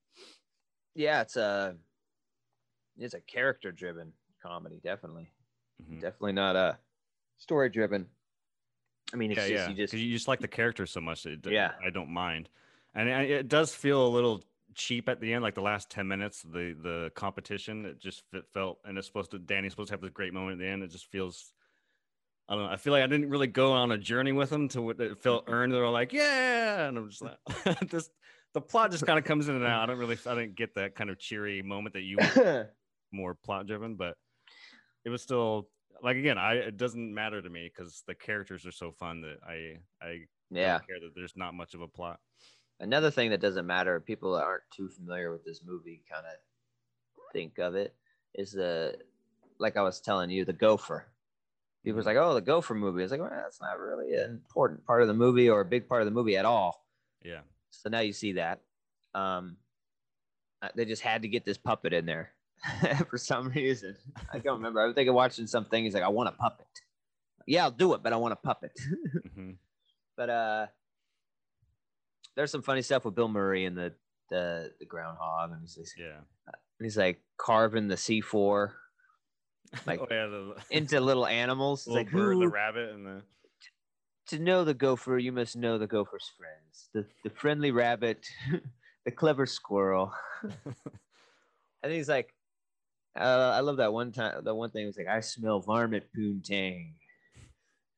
[0.96, 1.76] Yeah, it's a
[2.98, 5.32] it's a character driven comedy, definitely.
[5.84, 6.02] Mhm.
[6.02, 6.80] Definitely not a
[7.38, 8.08] story driven.
[9.14, 9.70] I mean, it's yeah, just yeah.
[9.70, 11.24] you just you just like the character so much.
[11.24, 11.72] That it, Yeah.
[11.86, 12.50] I don't mind,
[12.94, 14.44] and it, it does feel a little
[14.76, 16.44] cheap at the end, like the last ten minutes.
[16.44, 19.40] The the competition, it just fit, felt, and it's supposed to.
[19.40, 20.84] Danny's supposed to have this great moment at the end.
[20.84, 21.54] It just feels.
[22.48, 22.72] I don't know.
[22.72, 25.22] I feel like I didn't really go on a journey with them to what it
[25.22, 25.72] felt earned.
[25.72, 27.38] They were like, yeah, and I'm just like,
[27.90, 28.10] this.
[28.54, 29.84] The plot just kind of comes in and out.
[29.84, 30.18] I don't really.
[30.26, 32.18] I didn't get that kind of cheery moment that you
[33.12, 34.16] more plot driven, but
[35.06, 35.68] it was still
[36.04, 39.38] like again, I it doesn't matter to me because the characters are so fun that
[39.48, 40.78] I I yeah.
[40.78, 42.20] don't care that there's not much of a plot.
[42.80, 46.34] Another thing that doesn't matter, people that aren't too familiar with this movie kind of
[47.34, 47.94] think of it
[48.34, 48.96] is the
[49.60, 51.06] like I was telling you, the gopher.
[51.84, 52.18] People's mm-hmm.
[52.18, 53.04] like, oh, the gopher movie.
[53.04, 55.88] It's like, well, that's not really an important part of the movie or a big
[55.88, 56.86] part of the movie at all.
[57.24, 58.62] Yeah, So now you see that.
[59.14, 59.58] Um,
[60.62, 62.32] uh, they just had to get this puppet in there
[63.10, 63.96] for some reason.
[64.32, 64.82] I don't remember.
[64.82, 65.84] I think of watching something.
[65.84, 66.68] He's like, I want a puppet.
[67.48, 68.72] Yeah, I'll do it, but I want a puppet.
[69.38, 69.56] Mhm.
[70.18, 70.68] but uh,
[72.36, 73.94] there's some funny stuff with Bill Murray and the
[74.30, 76.18] the, the groundhog, and he's like, yeah.
[76.48, 78.76] and he's like carving the C four
[79.88, 81.88] Like, oh, yeah, the, into little animals.
[81.88, 83.22] Little like bird, the rabbit, and the
[84.30, 86.90] to know the gopher, you must know the gopher's friends.
[86.94, 88.26] The the friendly rabbit,
[89.06, 90.14] the clever squirrel.
[91.84, 92.34] and he's like,
[93.16, 94.44] uh, I love that one time.
[94.44, 96.94] The one thing was like, I smell varmint poontang.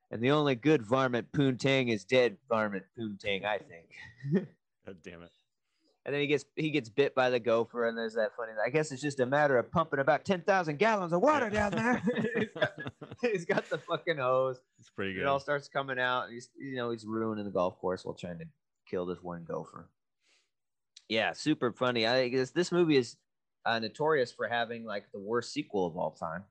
[0.09, 4.47] And the only good varmint poontang is dead varmint poontang, I think.
[4.85, 5.31] God damn it.
[6.03, 8.53] And then he gets he gets bit by the gopher, and there's that funny.
[8.65, 11.71] I guess it's just a matter of pumping about ten thousand gallons of water down
[11.71, 12.01] there.
[12.35, 12.73] he's, got,
[13.21, 14.59] he's got the fucking hose.
[14.79, 15.21] It's pretty good.
[15.21, 16.31] It all starts coming out.
[16.31, 18.45] He's you know he's ruining the golf course while trying to
[18.89, 19.89] kill this one gopher.
[21.07, 22.07] Yeah, super funny.
[22.07, 23.17] I guess this movie is
[23.65, 26.45] uh, notorious for having like the worst sequel of all time.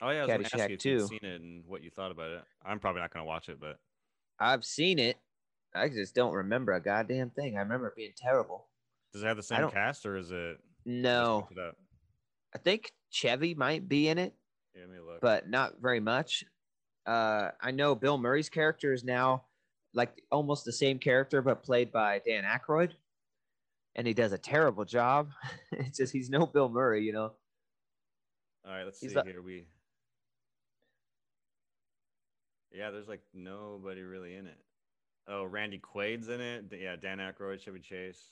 [0.00, 1.06] oh yeah, I was gonna ask you if you'd 2.
[1.08, 2.42] seen it and what you thought about it.
[2.64, 3.78] I'm probably not gonna watch it, but
[4.38, 5.16] I've seen it.
[5.74, 7.56] I just don't remember a goddamn thing.
[7.56, 8.68] I remember it being terrible.
[9.16, 10.58] Does it have the same cast or is it?
[10.84, 11.74] No, it?
[12.54, 14.34] I think Chevy might be in it,
[14.74, 15.22] Yeah, let me look.
[15.22, 16.44] but not very much.
[17.06, 19.44] Uh, I know Bill Murray's character is now
[19.94, 22.90] like almost the same character, but played by Dan Aykroyd,
[23.94, 25.30] and he does a terrible job.
[25.72, 27.32] it's just he's no Bill Murray, you know.
[28.66, 29.40] All right, let's see He's the- here.
[29.40, 29.64] We
[32.70, 34.58] yeah, there's like nobody really in it.
[35.26, 36.66] Oh, Randy Quaid's in it.
[36.78, 38.30] Yeah, Dan Aykroyd, Chevy Chase,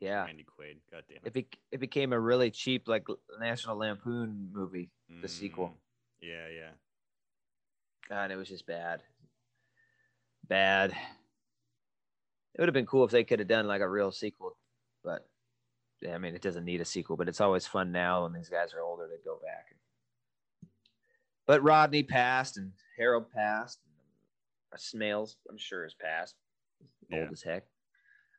[0.00, 0.76] Yeah, Randy Quaid.
[0.90, 1.32] God damn it, it.
[1.34, 3.06] be- it became a really cheap like
[3.38, 4.90] National Lampoon movie,
[5.22, 5.68] the sequel.
[5.68, 6.70] Mm, Yeah, yeah.
[8.08, 9.02] God, it was just bad.
[10.48, 10.90] Bad.
[10.90, 14.56] It would have been cool if they could have done like a real sequel,
[15.04, 15.28] but
[16.10, 18.72] I mean, it doesn't need a sequel, but it's always fun now when these guys
[18.74, 19.76] are older to go back.
[21.46, 23.80] But Rodney passed and Harold passed.
[24.72, 26.36] And Smales, I'm sure, has passed.
[27.10, 27.22] Yeah.
[27.22, 27.64] Old as heck.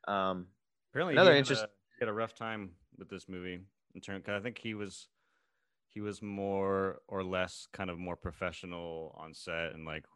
[0.08, 0.46] Um,
[0.92, 3.60] Apparently, Another he had, a, he had a rough time with this movie.
[3.94, 5.08] In turn, cause I think he was
[5.88, 10.06] he was more or less kind of more professional on set and like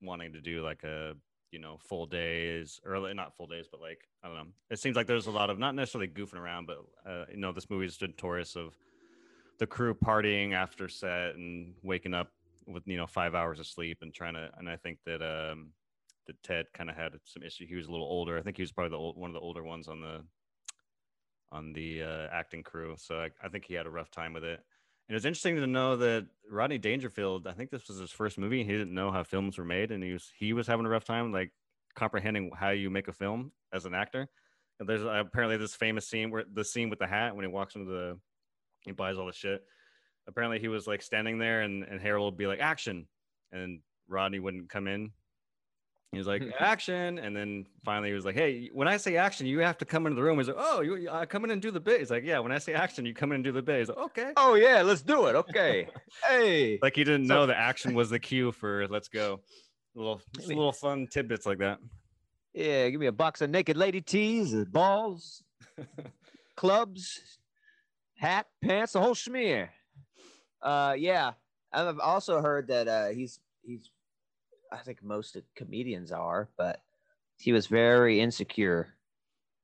[0.00, 1.14] wanting to do like a
[1.50, 4.46] you know full days or not full days, but like I don't know.
[4.70, 7.52] It seems like there's a lot of not necessarily goofing around, but uh, you know
[7.52, 8.74] this movie is notorious of
[9.58, 12.32] the crew partying after set and waking up
[12.66, 15.72] with you know five hours of sleep and trying to and I think that um
[16.30, 17.66] that Ted kind of had some issue.
[17.66, 18.38] He was a little older.
[18.38, 20.22] I think he was probably the old, one of the older ones on the
[21.52, 22.94] on the uh, acting crew.
[22.96, 24.60] So I, I think he had a rough time with it.
[25.08, 27.48] And it's interesting to know that Rodney Dangerfield.
[27.48, 28.62] I think this was his first movie.
[28.62, 31.04] He didn't know how films were made, and he was he was having a rough
[31.04, 31.50] time like
[31.96, 34.28] comprehending how you make a film as an actor.
[34.78, 37.50] And there's uh, apparently this famous scene where the scene with the hat when he
[37.50, 38.20] walks into the
[38.82, 39.62] he buys all the shit.
[40.28, 43.08] Apparently he was like standing there, and and Harold would be like action,
[43.50, 45.10] and Rodney wouldn't come in.
[46.12, 49.46] He was like action, and then finally he was like, "Hey, when I say action,
[49.46, 51.62] you have to come into the room." He's like, "Oh, you uh, come in and
[51.62, 53.52] do the bit." He's like, "Yeah, when I say action, you come in and do
[53.52, 55.36] the bit." He's like, "Okay." oh yeah, let's do it.
[55.36, 55.86] Okay.
[56.28, 56.78] hey.
[56.82, 59.40] Like he didn't So- know the action was the cue for "Let's go."
[59.94, 61.78] Little, just Maybe- little fun tidbits like that.
[62.52, 65.44] Yeah, give me a box of naked lady tees, uh, balls,
[66.56, 67.20] clubs,
[68.16, 69.68] hat, pants, the whole schmear.
[70.60, 71.32] Uh, yeah,
[71.72, 73.90] I've also heard that uh, he's he's.
[74.72, 76.80] I think most comedians are, but
[77.38, 78.94] he was very insecure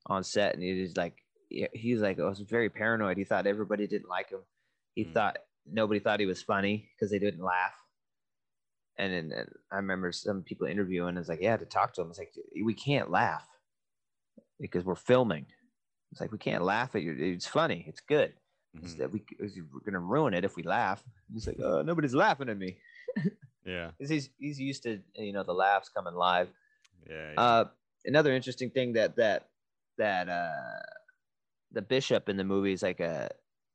[0.07, 3.16] on set, and he was like, he was like, I was very paranoid.
[3.16, 4.40] He thought everybody didn't like him.
[4.95, 5.12] He Mm.
[5.14, 7.75] thought nobody thought he was funny because they didn't laugh.
[8.99, 11.16] And then and I remember some people interviewing.
[11.16, 12.09] It's like, yeah, to talk to him.
[12.11, 13.47] It's like we can't laugh
[14.59, 15.47] because we're filming.
[16.12, 17.14] It's like we can't laugh at you.
[17.19, 17.85] It's funny.
[17.87, 18.33] It's good.
[18.75, 18.99] It's Mhm.
[18.99, 21.05] that we we're gonna ruin it if we laugh.
[21.33, 22.79] He's like, oh, nobody's laughing at me.
[23.66, 26.48] Yeah, he's he's used to you know the laughs coming live.
[27.09, 27.40] yeah, yeah.
[27.40, 27.64] Uh,
[28.05, 29.48] another interesting thing that that
[29.98, 30.83] that uh,
[31.72, 33.31] the bishop in the movie is like a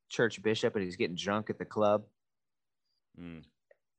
[0.09, 2.03] church bishop, and he's getting drunk at the club.
[3.19, 3.43] Mm.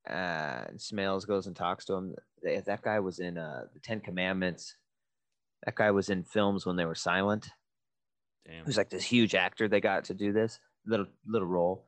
[0.09, 2.14] uh, and Smales goes and talks to him.
[2.42, 4.76] That that guy was in uh, the Ten Commandments.
[5.64, 7.50] That guy was in films when they were silent.
[8.46, 8.64] Damn.
[8.64, 9.68] Was like this huge actor.
[9.68, 11.87] They got to do this little little role.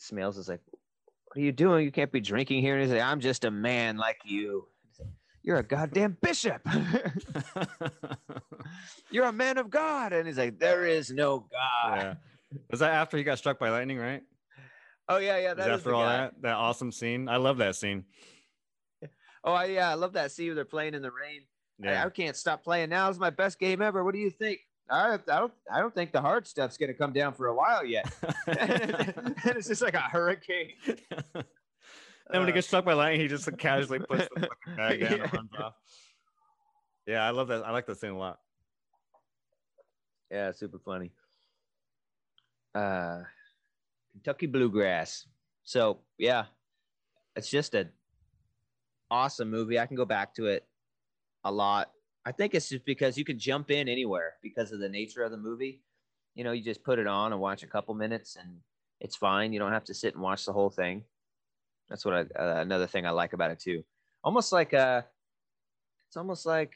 [0.00, 0.60] Smales is like,
[1.36, 1.84] "What are you doing?
[1.84, 4.68] You can't be drinking here." And he's like, "I'm just a man like you."
[5.42, 6.62] You're a goddamn bishop.
[9.10, 10.14] You're a man of God.
[10.14, 12.14] And he's like, "There is no God." yeah.
[12.70, 13.98] Was that after he got struck by lightning?
[13.98, 14.22] Right?
[15.10, 15.48] Oh yeah, yeah.
[15.50, 16.16] Was That is after all guy.
[16.16, 17.28] that that awesome scene.
[17.28, 18.06] I love that scene.
[19.44, 21.42] Oh I, yeah, I love that scene where they're playing in the rain.
[21.84, 22.06] I- Yeah.
[22.06, 23.10] I, can't stop playing now.
[23.10, 24.02] It's my best game ever.
[24.02, 24.60] What do you think?
[24.88, 27.84] I, I don't I don't think the hard stuff's gonna come down for a while
[27.84, 28.12] yet.
[28.46, 30.72] and it's just like a hurricane.
[30.86, 31.44] then
[32.30, 35.00] when he Uh, gets struck by lightning, he just like, casually puts the fucking bag
[35.00, 35.22] down Yeah.
[35.24, 35.74] and runs off.
[37.06, 37.64] Yeah, I love that.
[37.66, 38.38] I like that scene a lot.
[40.30, 41.12] Yeah, super funny.
[42.74, 43.22] Uh,
[44.12, 45.26] Kentucky Bluegrass.
[45.62, 46.46] So yeah,
[47.36, 47.88] it's just a
[49.10, 49.78] awesome movie.
[49.78, 50.64] I can go back to it
[51.44, 51.90] a lot.
[52.26, 55.30] I think it's just because you can jump in anywhere because of the nature of
[55.30, 55.80] the movie.
[56.34, 58.60] You know, you just put it on and watch a couple minutes, and
[59.00, 59.52] it's fine.
[59.52, 61.04] You don't have to sit and watch the whole thing.
[61.88, 63.84] That's what I, uh, another thing I like about it too.
[64.24, 65.02] Almost like uh
[66.08, 66.74] it's almost like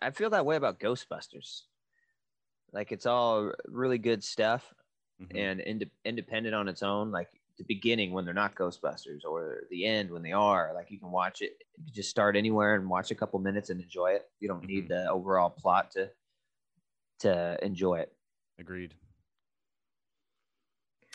[0.00, 1.62] I feel that way about Ghostbusters.
[2.72, 4.72] Like it's all really good stuff
[5.20, 5.36] Mhm.
[5.36, 7.10] and ind- independent on its own.
[7.10, 10.72] Like the beginning when they're not Ghostbusters, or the end when they are.
[10.74, 11.52] Like you can watch it.
[11.78, 14.28] You can just start anywhere and watch a couple minutes and enjoy it.
[14.40, 14.88] You don't need Mhm.
[14.88, 16.10] the overall plot to
[17.20, 18.12] to enjoy it.
[18.58, 18.94] Agreed.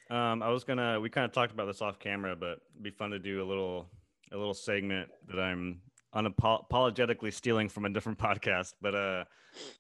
[0.09, 0.99] Um, I was gonna.
[0.99, 3.45] We kind of talked about this off camera, but it'd be fun to do a
[3.47, 3.89] little
[4.31, 5.81] a little segment that I'm
[6.15, 8.73] unapologetically stealing from a different podcast.
[8.81, 9.25] But uh,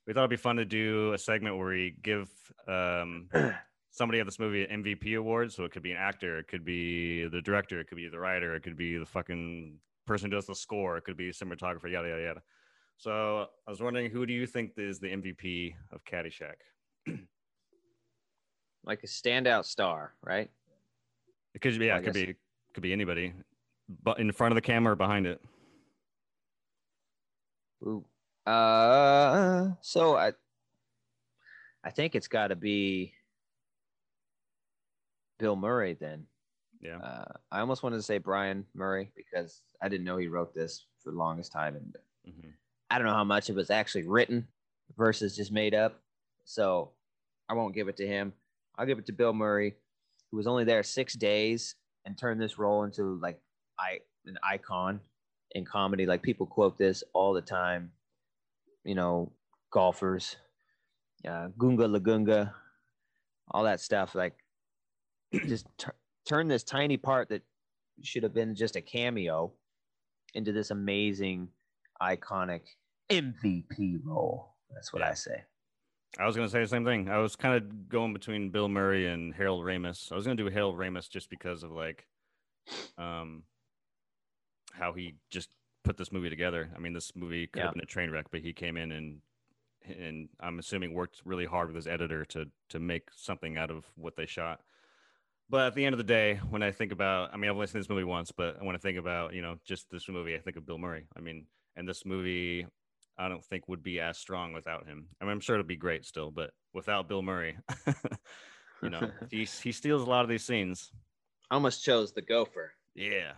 [0.05, 2.29] we thought it'd be fun to do a segment where we give
[2.67, 3.29] um
[3.91, 5.51] somebody at this movie an MVP award.
[5.51, 8.19] So it could be an actor, it could be the director, it could be the
[8.19, 11.89] writer, it could be the fucking person who does the score, it could be cinematographer,
[11.91, 12.41] yada yada yada.
[12.97, 16.55] So I was wondering, who do you think is the MVP of Caddyshack?
[18.85, 20.49] Like a standout star, right?
[21.53, 22.35] It could be, yeah, Well, it could guess- be,
[22.73, 23.33] could be anybody,
[24.03, 25.41] but in front of the camera or behind it.
[27.83, 28.05] Ooh.
[28.49, 30.31] Uh, so I,
[31.83, 33.13] I think it's got to be
[35.39, 36.27] Bill Murray then.
[36.81, 40.53] Yeah, Uh, I almost wanted to say Brian Murray because I didn't know he wrote
[40.53, 41.97] this for the longest time, and
[42.27, 42.53] Mhm.
[42.89, 44.47] I don't know how much it was actually written
[44.95, 46.01] versus just made up.
[46.45, 46.93] So
[47.49, 48.33] I won't give it to him.
[48.75, 49.75] I'll give it to Bill Murray,
[50.31, 51.75] who was only there six days
[52.05, 53.41] and turned this role into like
[53.77, 55.01] I an icon
[55.51, 56.05] in comedy.
[56.05, 57.91] Like people quote this all the time.
[58.85, 59.33] You know,
[59.71, 60.37] golfers,
[61.27, 62.53] uh, Gunga Lagunga,
[63.51, 64.15] all that stuff.
[64.15, 64.38] Like
[65.33, 65.93] just tur
[66.25, 67.41] turn this tiny part that
[68.03, 69.51] should have been just a cameo
[70.35, 71.47] into this amazing,
[72.01, 72.61] iconic
[73.09, 74.53] MVP role.
[74.73, 75.09] That's what Yeah.
[75.09, 75.43] I say.
[76.19, 77.09] I was gonna say the same thing.
[77.09, 80.11] I was kind of going between Bill Murray and Harold Ramis.
[80.11, 82.07] I was gonna do Harold Ramis just because of like,
[82.97, 83.43] um,
[84.71, 85.49] how he just
[85.83, 86.69] put this movie together.
[86.75, 87.65] I mean, this movie could Yeah.
[87.65, 89.21] have been a train wreck, but he came in and
[89.83, 93.85] and I'm assuming worked really hard with his editor to to make something out of
[93.95, 94.61] what they shot.
[95.49, 97.67] But at the end of the day, when I think about, I mean, I've only
[97.67, 100.39] seen this movie once, but when I think about, you know, just this movie, I
[100.39, 101.07] think of Bill Murray.
[101.17, 102.67] I mean, and this movie,
[103.17, 105.07] I don't think would be as strong without him.
[105.19, 107.57] I mean, I'm sure it'll be great still, but without Bill Murray,
[108.83, 110.91] you know, he he steals a lot of these scenes.
[111.49, 112.73] I almost chose the gopher.
[112.95, 113.33] Yeah,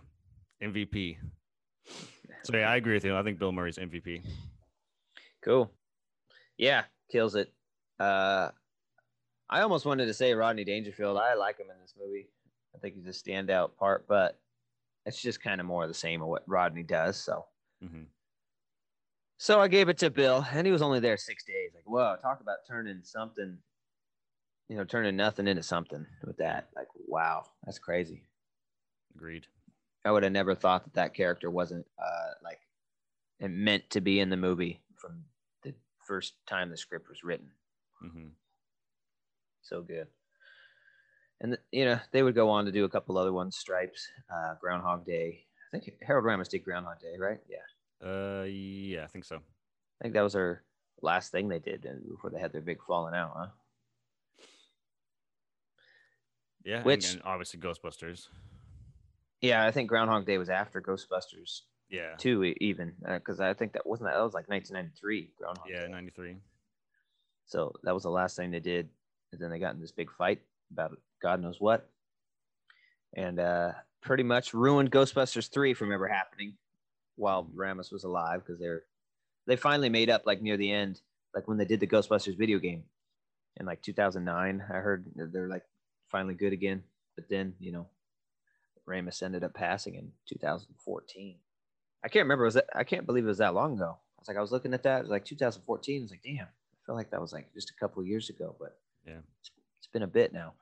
[0.62, 1.18] MVP.
[2.44, 3.16] So yeah, I agree with you.
[3.16, 4.24] I think Bill Murray's MVP.
[5.44, 5.72] Cool.
[6.58, 7.54] Yeah, kills it.
[8.00, 8.50] Uh,
[9.52, 11.18] I almost wanted to say Rodney Dangerfield.
[11.18, 12.30] I like him in this movie.
[12.74, 14.40] I think he's a standout part, but
[15.06, 17.18] it's just kind of more of the same of what Rodney does.
[17.18, 17.46] So,
[17.86, 18.04] hmm
[19.38, 21.72] so I gave it to Bill, and he was only there six days.
[21.74, 23.58] Like, whoa, talk about turning something,
[24.70, 26.70] you know, turning nothing into something with that.
[26.76, 28.22] Like, wow, that's crazy.
[29.16, 29.48] Agreed.
[30.06, 32.60] I would have never thought that that character wasn't uh, like
[33.40, 35.24] it meant to be in the movie from
[35.64, 35.74] the
[36.06, 37.50] first time the script was written.
[38.00, 38.28] hmm
[39.62, 40.08] So good.
[41.40, 44.56] And you know they would go on to do a couple other ones, Stripes, uh,
[44.60, 45.46] Groundhog Day.
[45.74, 47.40] I think Harold Ramis did Groundhog Day, right?
[47.50, 49.38] Yeah, Uh, yeah, I think so.
[49.38, 50.64] I think that was their
[51.02, 53.48] last thing they did uh, before they had their big falling out, huh?
[56.64, 58.28] Yeah, Which- and obviously Ghostbusters.
[59.42, 63.74] Yeah, I think Groundhog Day was after Ghostbusters Yeah, too, e- even because I think
[63.74, 65.92] that wasn't that, that was like 1993 Groundhog yeah, Day.
[65.92, 66.38] '93.
[67.48, 68.90] So that was the last thing they did.
[69.32, 70.42] And then they got in this big fight
[70.72, 71.90] about God knows what.
[73.16, 76.54] And uh, pretty much ruined Ghostbusters 3 from ever happening
[77.16, 78.84] while Ramis was alive because they're
[79.48, 81.02] they finally made up like near the end,
[81.34, 82.84] like when they did the Ghostbusters video game
[83.60, 84.64] in like 2009.
[84.70, 85.64] I heard they're like
[86.10, 86.84] finally good again.
[87.16, 87.88] But then, you know,
[88.88, 91.36] Ramis ended up passing in 2014.
[92.04, 92.46] I can't remember.
[92.46, 93.98] Was that, I can't believe it was that long ago.
[93.98, 95.00] I was like, I was looking at that.
[95.00, 96.02] It was like 2014.
[96.02, 96.46] I was like, damn.
[96.46, 99.20] I feel like that was like just a couple of years ago, but Yeah.
[99.40, 100.54] it's, it's been a bit now.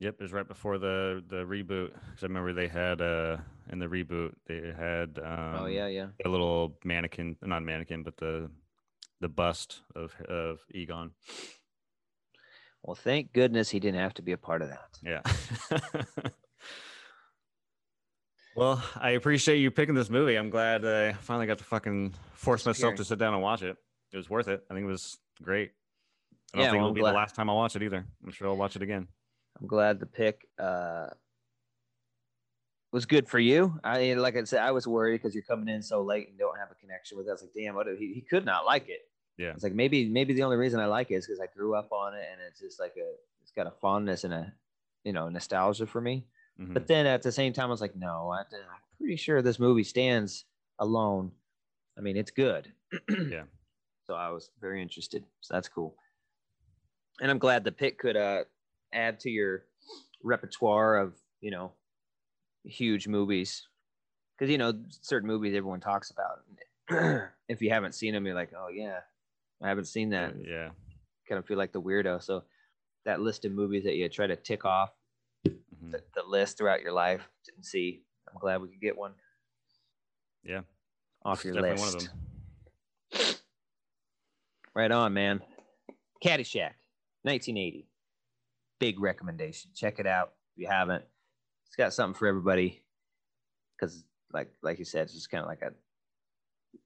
[0.00, 1.92] Yep, it was right before the the reboot.
[1.92, 3.36] Because I remember they had uh
[3.70, 6.06] in the reboot they had um, oh yeah, yeah.
[6.24, 8.50] a little mannequin, not mannequin, but the
[9.20, 11.10] the bust of of Egon.
[12.82, 14.98] Well, thank goodness he didn't have to be a part of that.
[15.02, 15.20] Yeah.
[18.56, 20.36] well, I appreciate you picking this movie.
[20.36, 23.76] I'm glad I finally got to fucking force myself to sit down and watch it.
[24.12, 24.64] It was worth it.
[24.70, 25.72] I think it was great.
[26.52, 27.82] I don't Yeah, think well, it'll I'm be glad- the last time I watch it
[27.82, 28.04] either.
[28.24, 29.06] I'm sure I'll watch it again.
[29.60, 31.08] I'm glad the pick uh,
[32.92, 33.78] was good for you.
[33.84, 36.58] I like I said, I was worried because you're coming in so late and don't
[36.58, 37.30] have a connection with it.
[37.30, 37.86] I was like, damn, what?
[37.98, 39.00] He, he could not like it.
[39.38, 39.50] Yeah.
[39.52, 41.92] It's like maybe maybe the only reason I like it is because I grew up
[41.92, 44.52] on it and it's just like a it's got a fondness and a
[45.04, 46.26] you know nostalgia for me.
[46.60, 46.74] Mhm.
[46.74, 48.46] But then at the same time, I was like, no, I, I'm
[48.98, 50.44] pretty sure this movie stands
[50.78, 51.32] alone.
[51.96, 52.72] I mean, it's good.
[53.08, 53.44] Yeah.
[54.06, 55.24] so I was very interested.
[55.40, 55.96] So that's cool.
[57.20, 58.44] And I'm glad the pit could uh,
[58.92, 59.64] add to your
[60.22, 61.72] repertoire of you know
[62.64, 63.66] huge movies
[64.36, 66.42] because you know certain movies everyone talks about.
[67.48, 69.00] if you haven't seen them, you're like, oh yeah,
[69.62, 70.34] I haven't seen that.
[70.44, 70.70] yeah.
[71.28, 72.22] Kind of feel like the weirdo.
[72.22, 72.42] So
[73.04, 74.90] that list of movies that you try to tick off
[75.46, 75.92] Mhm.
[75.92, 78.02] the, the list throughout your life didn't see.
[78.30, 79.14] I'm glad we could get one
[80.42, 80.62] Yeah.
[81.24, 81.94] off your Definitely list.
[81.94, 83.40] one of them.
[84.74, 85.40] Right on, man.
[86.24, 86.72] Caddyshack,
[87.22, 87.86] 1980.
[88.78, 89.70] Big recommendation.
[89.74, 91.04] Check it out if you haven't.
[91.66, 92.82] It's got something for everybody.
[93.76, 95.72] Because, like, like you said, it's just kind of like a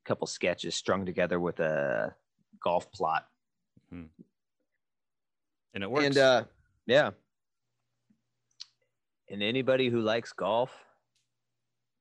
[0.04, 2.14] couple sketches strung together with a
[2.62, 3.26] golf plot.
[5.74, 6.06] And it works.
[6.06, 6.44] And uh,
[6.86, 7.10] yeah.
[9.30, 10.70] And anybody who likes golf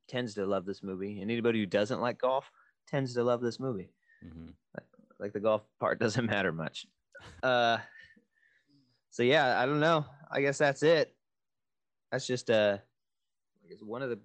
[0.07, 1.21] tends to love this movie.
[1.21, 2.51] And anybody who doesn't like golf
[2.87, 3.89] tends to love this movie.
[4.25, 4.53] Mhm.
[5.19, 6.85] like the golf part doesn't matter much.
[7.41, 7.77] Uh,
[9.13, 10.05] so yeah, I don't know.
[10.31, 11.13] I guess that's it.
[12.11, 12.77] That's just uh,
[13.63, 14.19] I guess one of the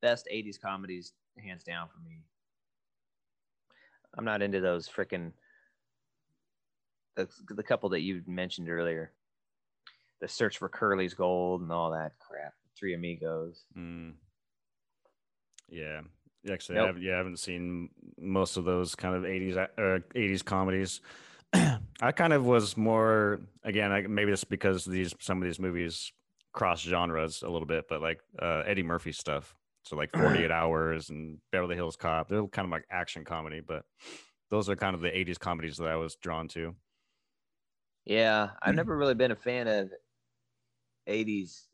[0.00, 2.24] best '80s comedies, hands down for me.
[4.16, 5.32] I'm not into those freaking
[7.14, 9.12] the the couple that you mentioned earlier,
[10.22, 12.54] the search for Curly's gold and all that crap.
[12.74, 13.64] Three Amigos.
[13.76, 14.14] Mm.
[15.68, 16.00] Yeah.
[16.50, 16.84] Actually, Nope.
[16.84, 21.02] I, haven't, yeah, I haven't seen most of those kind of 80s uh, 80s comedies.
[22.00, 26.12] I kind of was more again, I, maybe it's because these some of these movies
[26.52, 29.54] cross genres a little bit, but like uh, Eddie Murphy stuff.
[29.82, 33.84] So like 48 Hours and Beverly Hills Cop, they're kind of like action comedy, but
[34.50, 36.74] those are kind of the 80s comedies that I was drawn to.
[38.04, 39.92] Yeah, I've never really been a fan of
[41.06, 41.68] 80s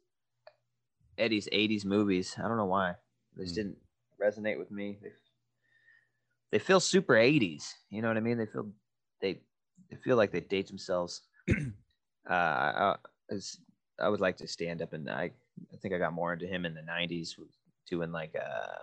[1.19, 2.37] Eddie's 80s movies.
[2.39, 2.97] I don't know why.
[3.37, 3.55] They just Hmm.
[3.55, 3.79] didn't
[4.21, 4.99] resonate with me.
[5.03, 5.13] They,
[6.51, 7.75] they feel super 80s.
[7.91, 8.39] You know what I mean?
[8.39, 8.73] They feel
[9.21, 9.43] they
[9.93, 11.21] they feel like they date themselves.
[11.51, 11.55] uh,
[12.31, 12.97] I,
[13.31, 13.61] I, was-
[14.01, 15.31] I would like to stand up and I
[15.73, 17.35] I think I got more into him in the 90s
[17.89, 18.79] doing like uh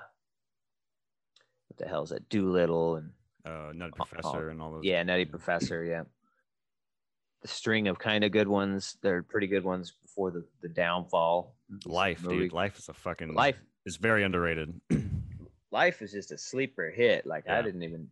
[1.67, 2.29] what the hell is that?
[2.29, 3.11] Dolittle and
[3.45, 4.83] Uh, Nutty Professor and all those.
[4.85, 5.83] yeah, Nutty Professor.
[5.83, 6.03] Yeah,
[7.41, 8.97] the string of kind of good ones.
[9.01, 11.55] They're pretty good ones before the the downfall.
[11.85, 12.53] Life, dude.
[12.53, 14.79] Life is a fucking Life, is very underrated.
[15.71, 17.25] life is just a sleeper hit.
[17.25, 18.09] Like I didn't even.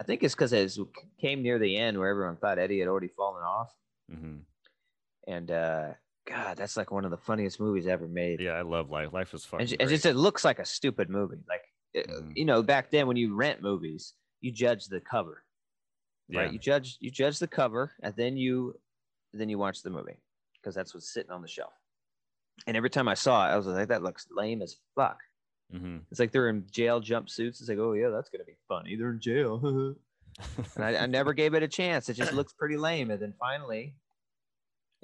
[0.00, 0.72] I think it's because it
[1.20, 3.70] came near the end where everyone thought Eddie had already fallen off,
[4.10, 4.38] hmm
[5.28, 5.88] and uh
[6.26, 8.40] God, that's like one of the funniest movies ever made.
[8.40, 9.12] Yeah, I love Life.
[9.12, 9.60] Life is fucking.
[9.62, 9.82] and, ju- great.
[9.84, 11.44] and just it looks like a stupid movie.
[11.48, 11.62] Like
[12.06, 12.32] Mhm.
[12.36, 15.44] you know, back then when you rent movies, you judge the cover.
[16.28, 16.40] yeah.
[16.42, 16.52] right?
[16.52, 18.78] You judge you judge the cover, and then you
[19.32, 20.18] then you watch the movie
[20.54, 21.72] because that's what's sitting on the shelf.
[22.66, 25.18] And every time I saw it, I was like, that looks lame as fuck.
[25.70, 27.60] Hmm It's like they're in jail jumpsuits.
[27.60, 28.96] It's like, oh yeah, that's gonna be funny.
[28.96, 29.60] They're in jail,
[30.76, 32.08] and I, I never gave it a chance.
[32.08, 33.10] It just looks pretty lame.
[33.10, 33.94] And then finally,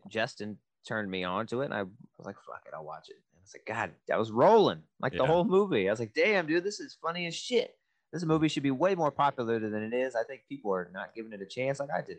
[0.08, 3.16] Justin turned me on to it, and I was like, fuck it, I'll watch it.
[3.32, 5.88] And I was like, God, I was rolling like the whole movie.
[5.88, 7.76] I was like, damn, dude, this is funny as shit.
[8.12, 10.14] This movie should be way more popular than it is.
[10.14, 12.18] I think people are not giving it a chance like I did.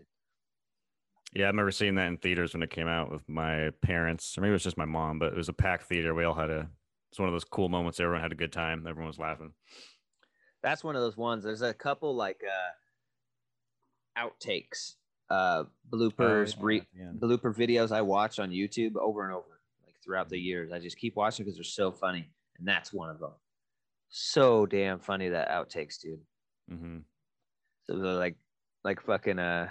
[1.34, 4.42] Yeah, I remember seeing that in theaters when it came out with my parents, or
[4.42, 6.14] maybe it was just my mom, but it was a packed theater.
[6.14, 6.70] We all had a.
[7.18, 8.00] It's one of those cool moments.
[8.00, 8.86] Everyone had a good time.
[8.88, 9.52] Everyone was laughing.
[10.62, 11.44] that's one of those ones.
[11.44, 14.94] There's a couple like uh outtakes,
[15.32, 17.10] uh bloopers, Oh, brief yeah.
[17.18, 20.72] blooper videos I watch on YouTube over and over, like throughout the years.
[20.72, 23.32] I just keep watching because they're so funny, and that's one of them.
[24.10, 26.20] So damn funny that outtakes, dude.
[26.72, 26.98] Mm-hmm.
[27.86, 28.36] So they're like,
[28.84, 29.70] like fucking uh,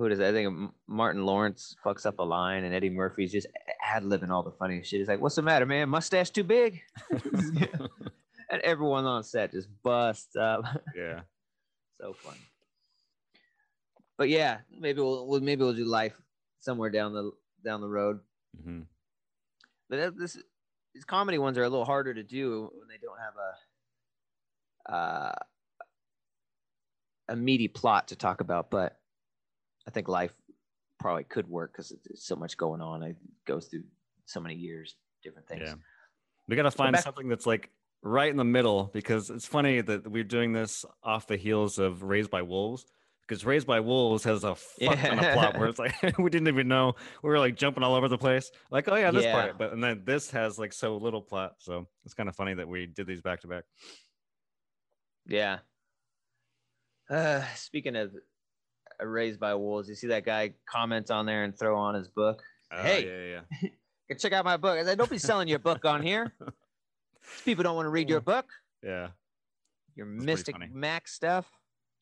[0.00, 0.20] who it is?
[0.20, 3.46] I think Martin Lawrence fucks up a line, and Eddie Murphy's just
[3.84, 5.00] ad libbing all the funny shit.
[5.00, 5.88] He's like, "What's the matter, man?
[5.90, 6.80] Mustache too big?"
[7.12, 10.64] and everyone on set just busts up.
[10.96, 11.20] yeah.
[12.00, 12.40] so funny.
[14.16, 16.20] But yeah, maybe we'll, we'll maybe we'll do life
[16.60, 17.32] somewhere down the
[17.64, 18.20] down the road.
[18.64, 18.82] hmm
[19.88, 20.38] But that- this
[20.94, 23.34] these comedy ones are a little harder to do when they don't have
[24.88, 25.32] a uh,
[27.28, 28.70] a meaty plot to talk about.
[28.70, 28.99] But
[29.86, 30.32] I think life
[30.98, 33.02] probably could work because it's so much going on.
[33.02, 33.16] It
[33.46, 33.84] goes through
[34.26, 35.62] so many years, different things.
[35.64, 35.74] Yeah.
[36.48, 37.70] We got to find back- something that's like
[38.02, 42.02] right in the middle because it's funny that we're doing this off the heels of
[42.02, 42.84] Raised by Wolves.
[43.26, 46.48] Because Raised by Wolves has a fuck ton of plot where it's like we didn't
[46.48, 48.50] even know we were like jumping all over the place.
[48.72, 49.32] Like, oh yeah, this Yeah.
[49.32, 51.54] part, but and then this has like so little plot.
[51.58, 53.64] So it's kind of funny that we did these back to back.
[55.28, 55.58] Yeah.
[57.08, 58.12] Uh, speaking of
[59.06, 62.42] raised by wolves, you see that guy comment on there and throw on his book.
[62.72, 63.06] Oh, Hey.
[63.32, 63.68] yeah, yeah,
[64.08, 64.78] Go check out my book.
[64.78, 66.32] I said, don't be selling your book on here.
[67.44, 68.46] People don't want to read your book.
[68.82, 69.08] yeah.
[69.96, 70.72] Your pretty Mystic.
[70.72, 71.46] Mac stuff.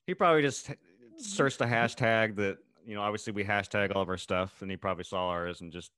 [0.07, 0.71] He probably just
[1.17, 3.01] searched a hashtag that you know.
[3.03, 5.91] Obviously, we hashtag all of our stuff, and he probably saw ours and just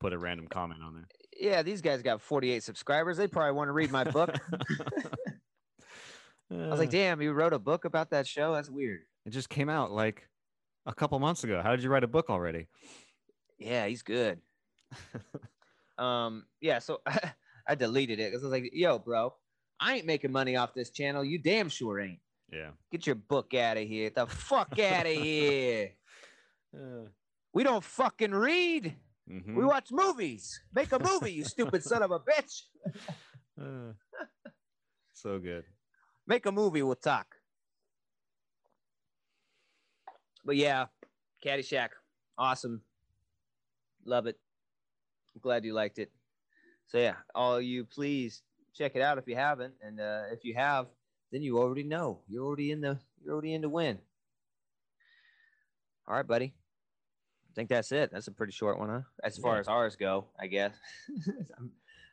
[0.00, 1.08] put a random comment on there.
[1.38, 3.16] Yeah, these guys got 48 subscribers.
[3.16, 4.30] They probably want to read my book.
[6.50, 8.54] I was like, Uh, damn, you wrote a book about that show?
[8.54, 9.00] That's weird.
[9.26, 10.28] it just came out like
[10.86, 11.60] a couple months ago.
[11.62, 12.66] How did you write a book already?
[13.58, 14.40] Yeah, he's good.
[15.98, 17.00] Um, yeah, so
[17.68, 19.34] I deleted it because I was like, yo, bro,
[19.78, 21.22] I ain't making money off this channel.
[21.22, 22.18] You damn sure ain't.
[22.50, 22.70] Yeah.
[22.90, 24.10] Get your book out of here.
[24.10, 25.90] The fuck out of here.
[26.74, 27.04] Uh,
[27.52, 28.96] We don't fucking read.
[29.30, 29.54] mhm.
[29.54, 30.62] We watch movies.
[30.74, 32.62] Make a movie, you stupid son of a bitch.
[33.60, 33.92] Uh,
[35.12, 35.64] so good.
[36.26, 37.36] Make a movie, we'll talk.
[40.44, 40.86] But yeah,
[41.44, 41.90] Caddyshack,
[42.38, 42.82] awesome.
[44.04, 44.38] Love it.
[45.34, 46.10] I'm glad you liked it.
[46.88, 48.42] So yeah, all you please
[48.74, 50.86] check it out if you haven't, and uh, if you have,
[51.30, 52.18] then you already know.
[52.28, 52.98] You're already in the.
[53.24, 53.98] You're already in to win.
[56.08, 56.52] All right, buddy.
[57.50, 58.10] I think that's it.
[58.12, 59.00] That's a pretty short one, huh?
[59.22, 59.60] As far Yeah.
[59.60, 60.74] as ours go, I guess.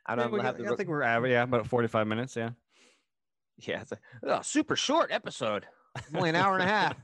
[0.06, 0.72] I Yeah, don't we have got- to.
[0.72, 1.32] I think we're average.
[1.32, 2.36] Yeah, about forty-five minutes.
[2.36, 2.50] Yeah.
[3.58, 5.66] Yeah, it's a oh, super short episode.
[6.14, 6.96] Only an hour and a half.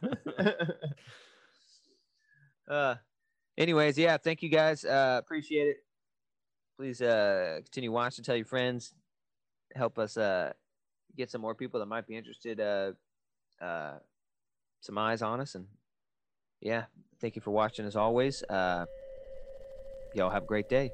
[2.68, 2.94] uh,
[3.58, 4.84] anyways, yeah, thank you guys.
[4.84, 5.76] Uh, appreciate it.
[6.78, 8.24] Please uh, continue watching.
[8.24, 8.94] Tell your friends.
[9.74, 10.52] Help us uh,
[11.16, 12.60] get some more people that might be interested.
[12.60, 12.92] Uh,
[13.60, 13.94] uh,
[14.80, 15.66] some eyes on us, and
[16.60, 16.84] yeah,
[17.20, 18.42] thank you for watching as always.
[18.44, 18.86] Uh,
[20.14, 20.92] y'all have a great day.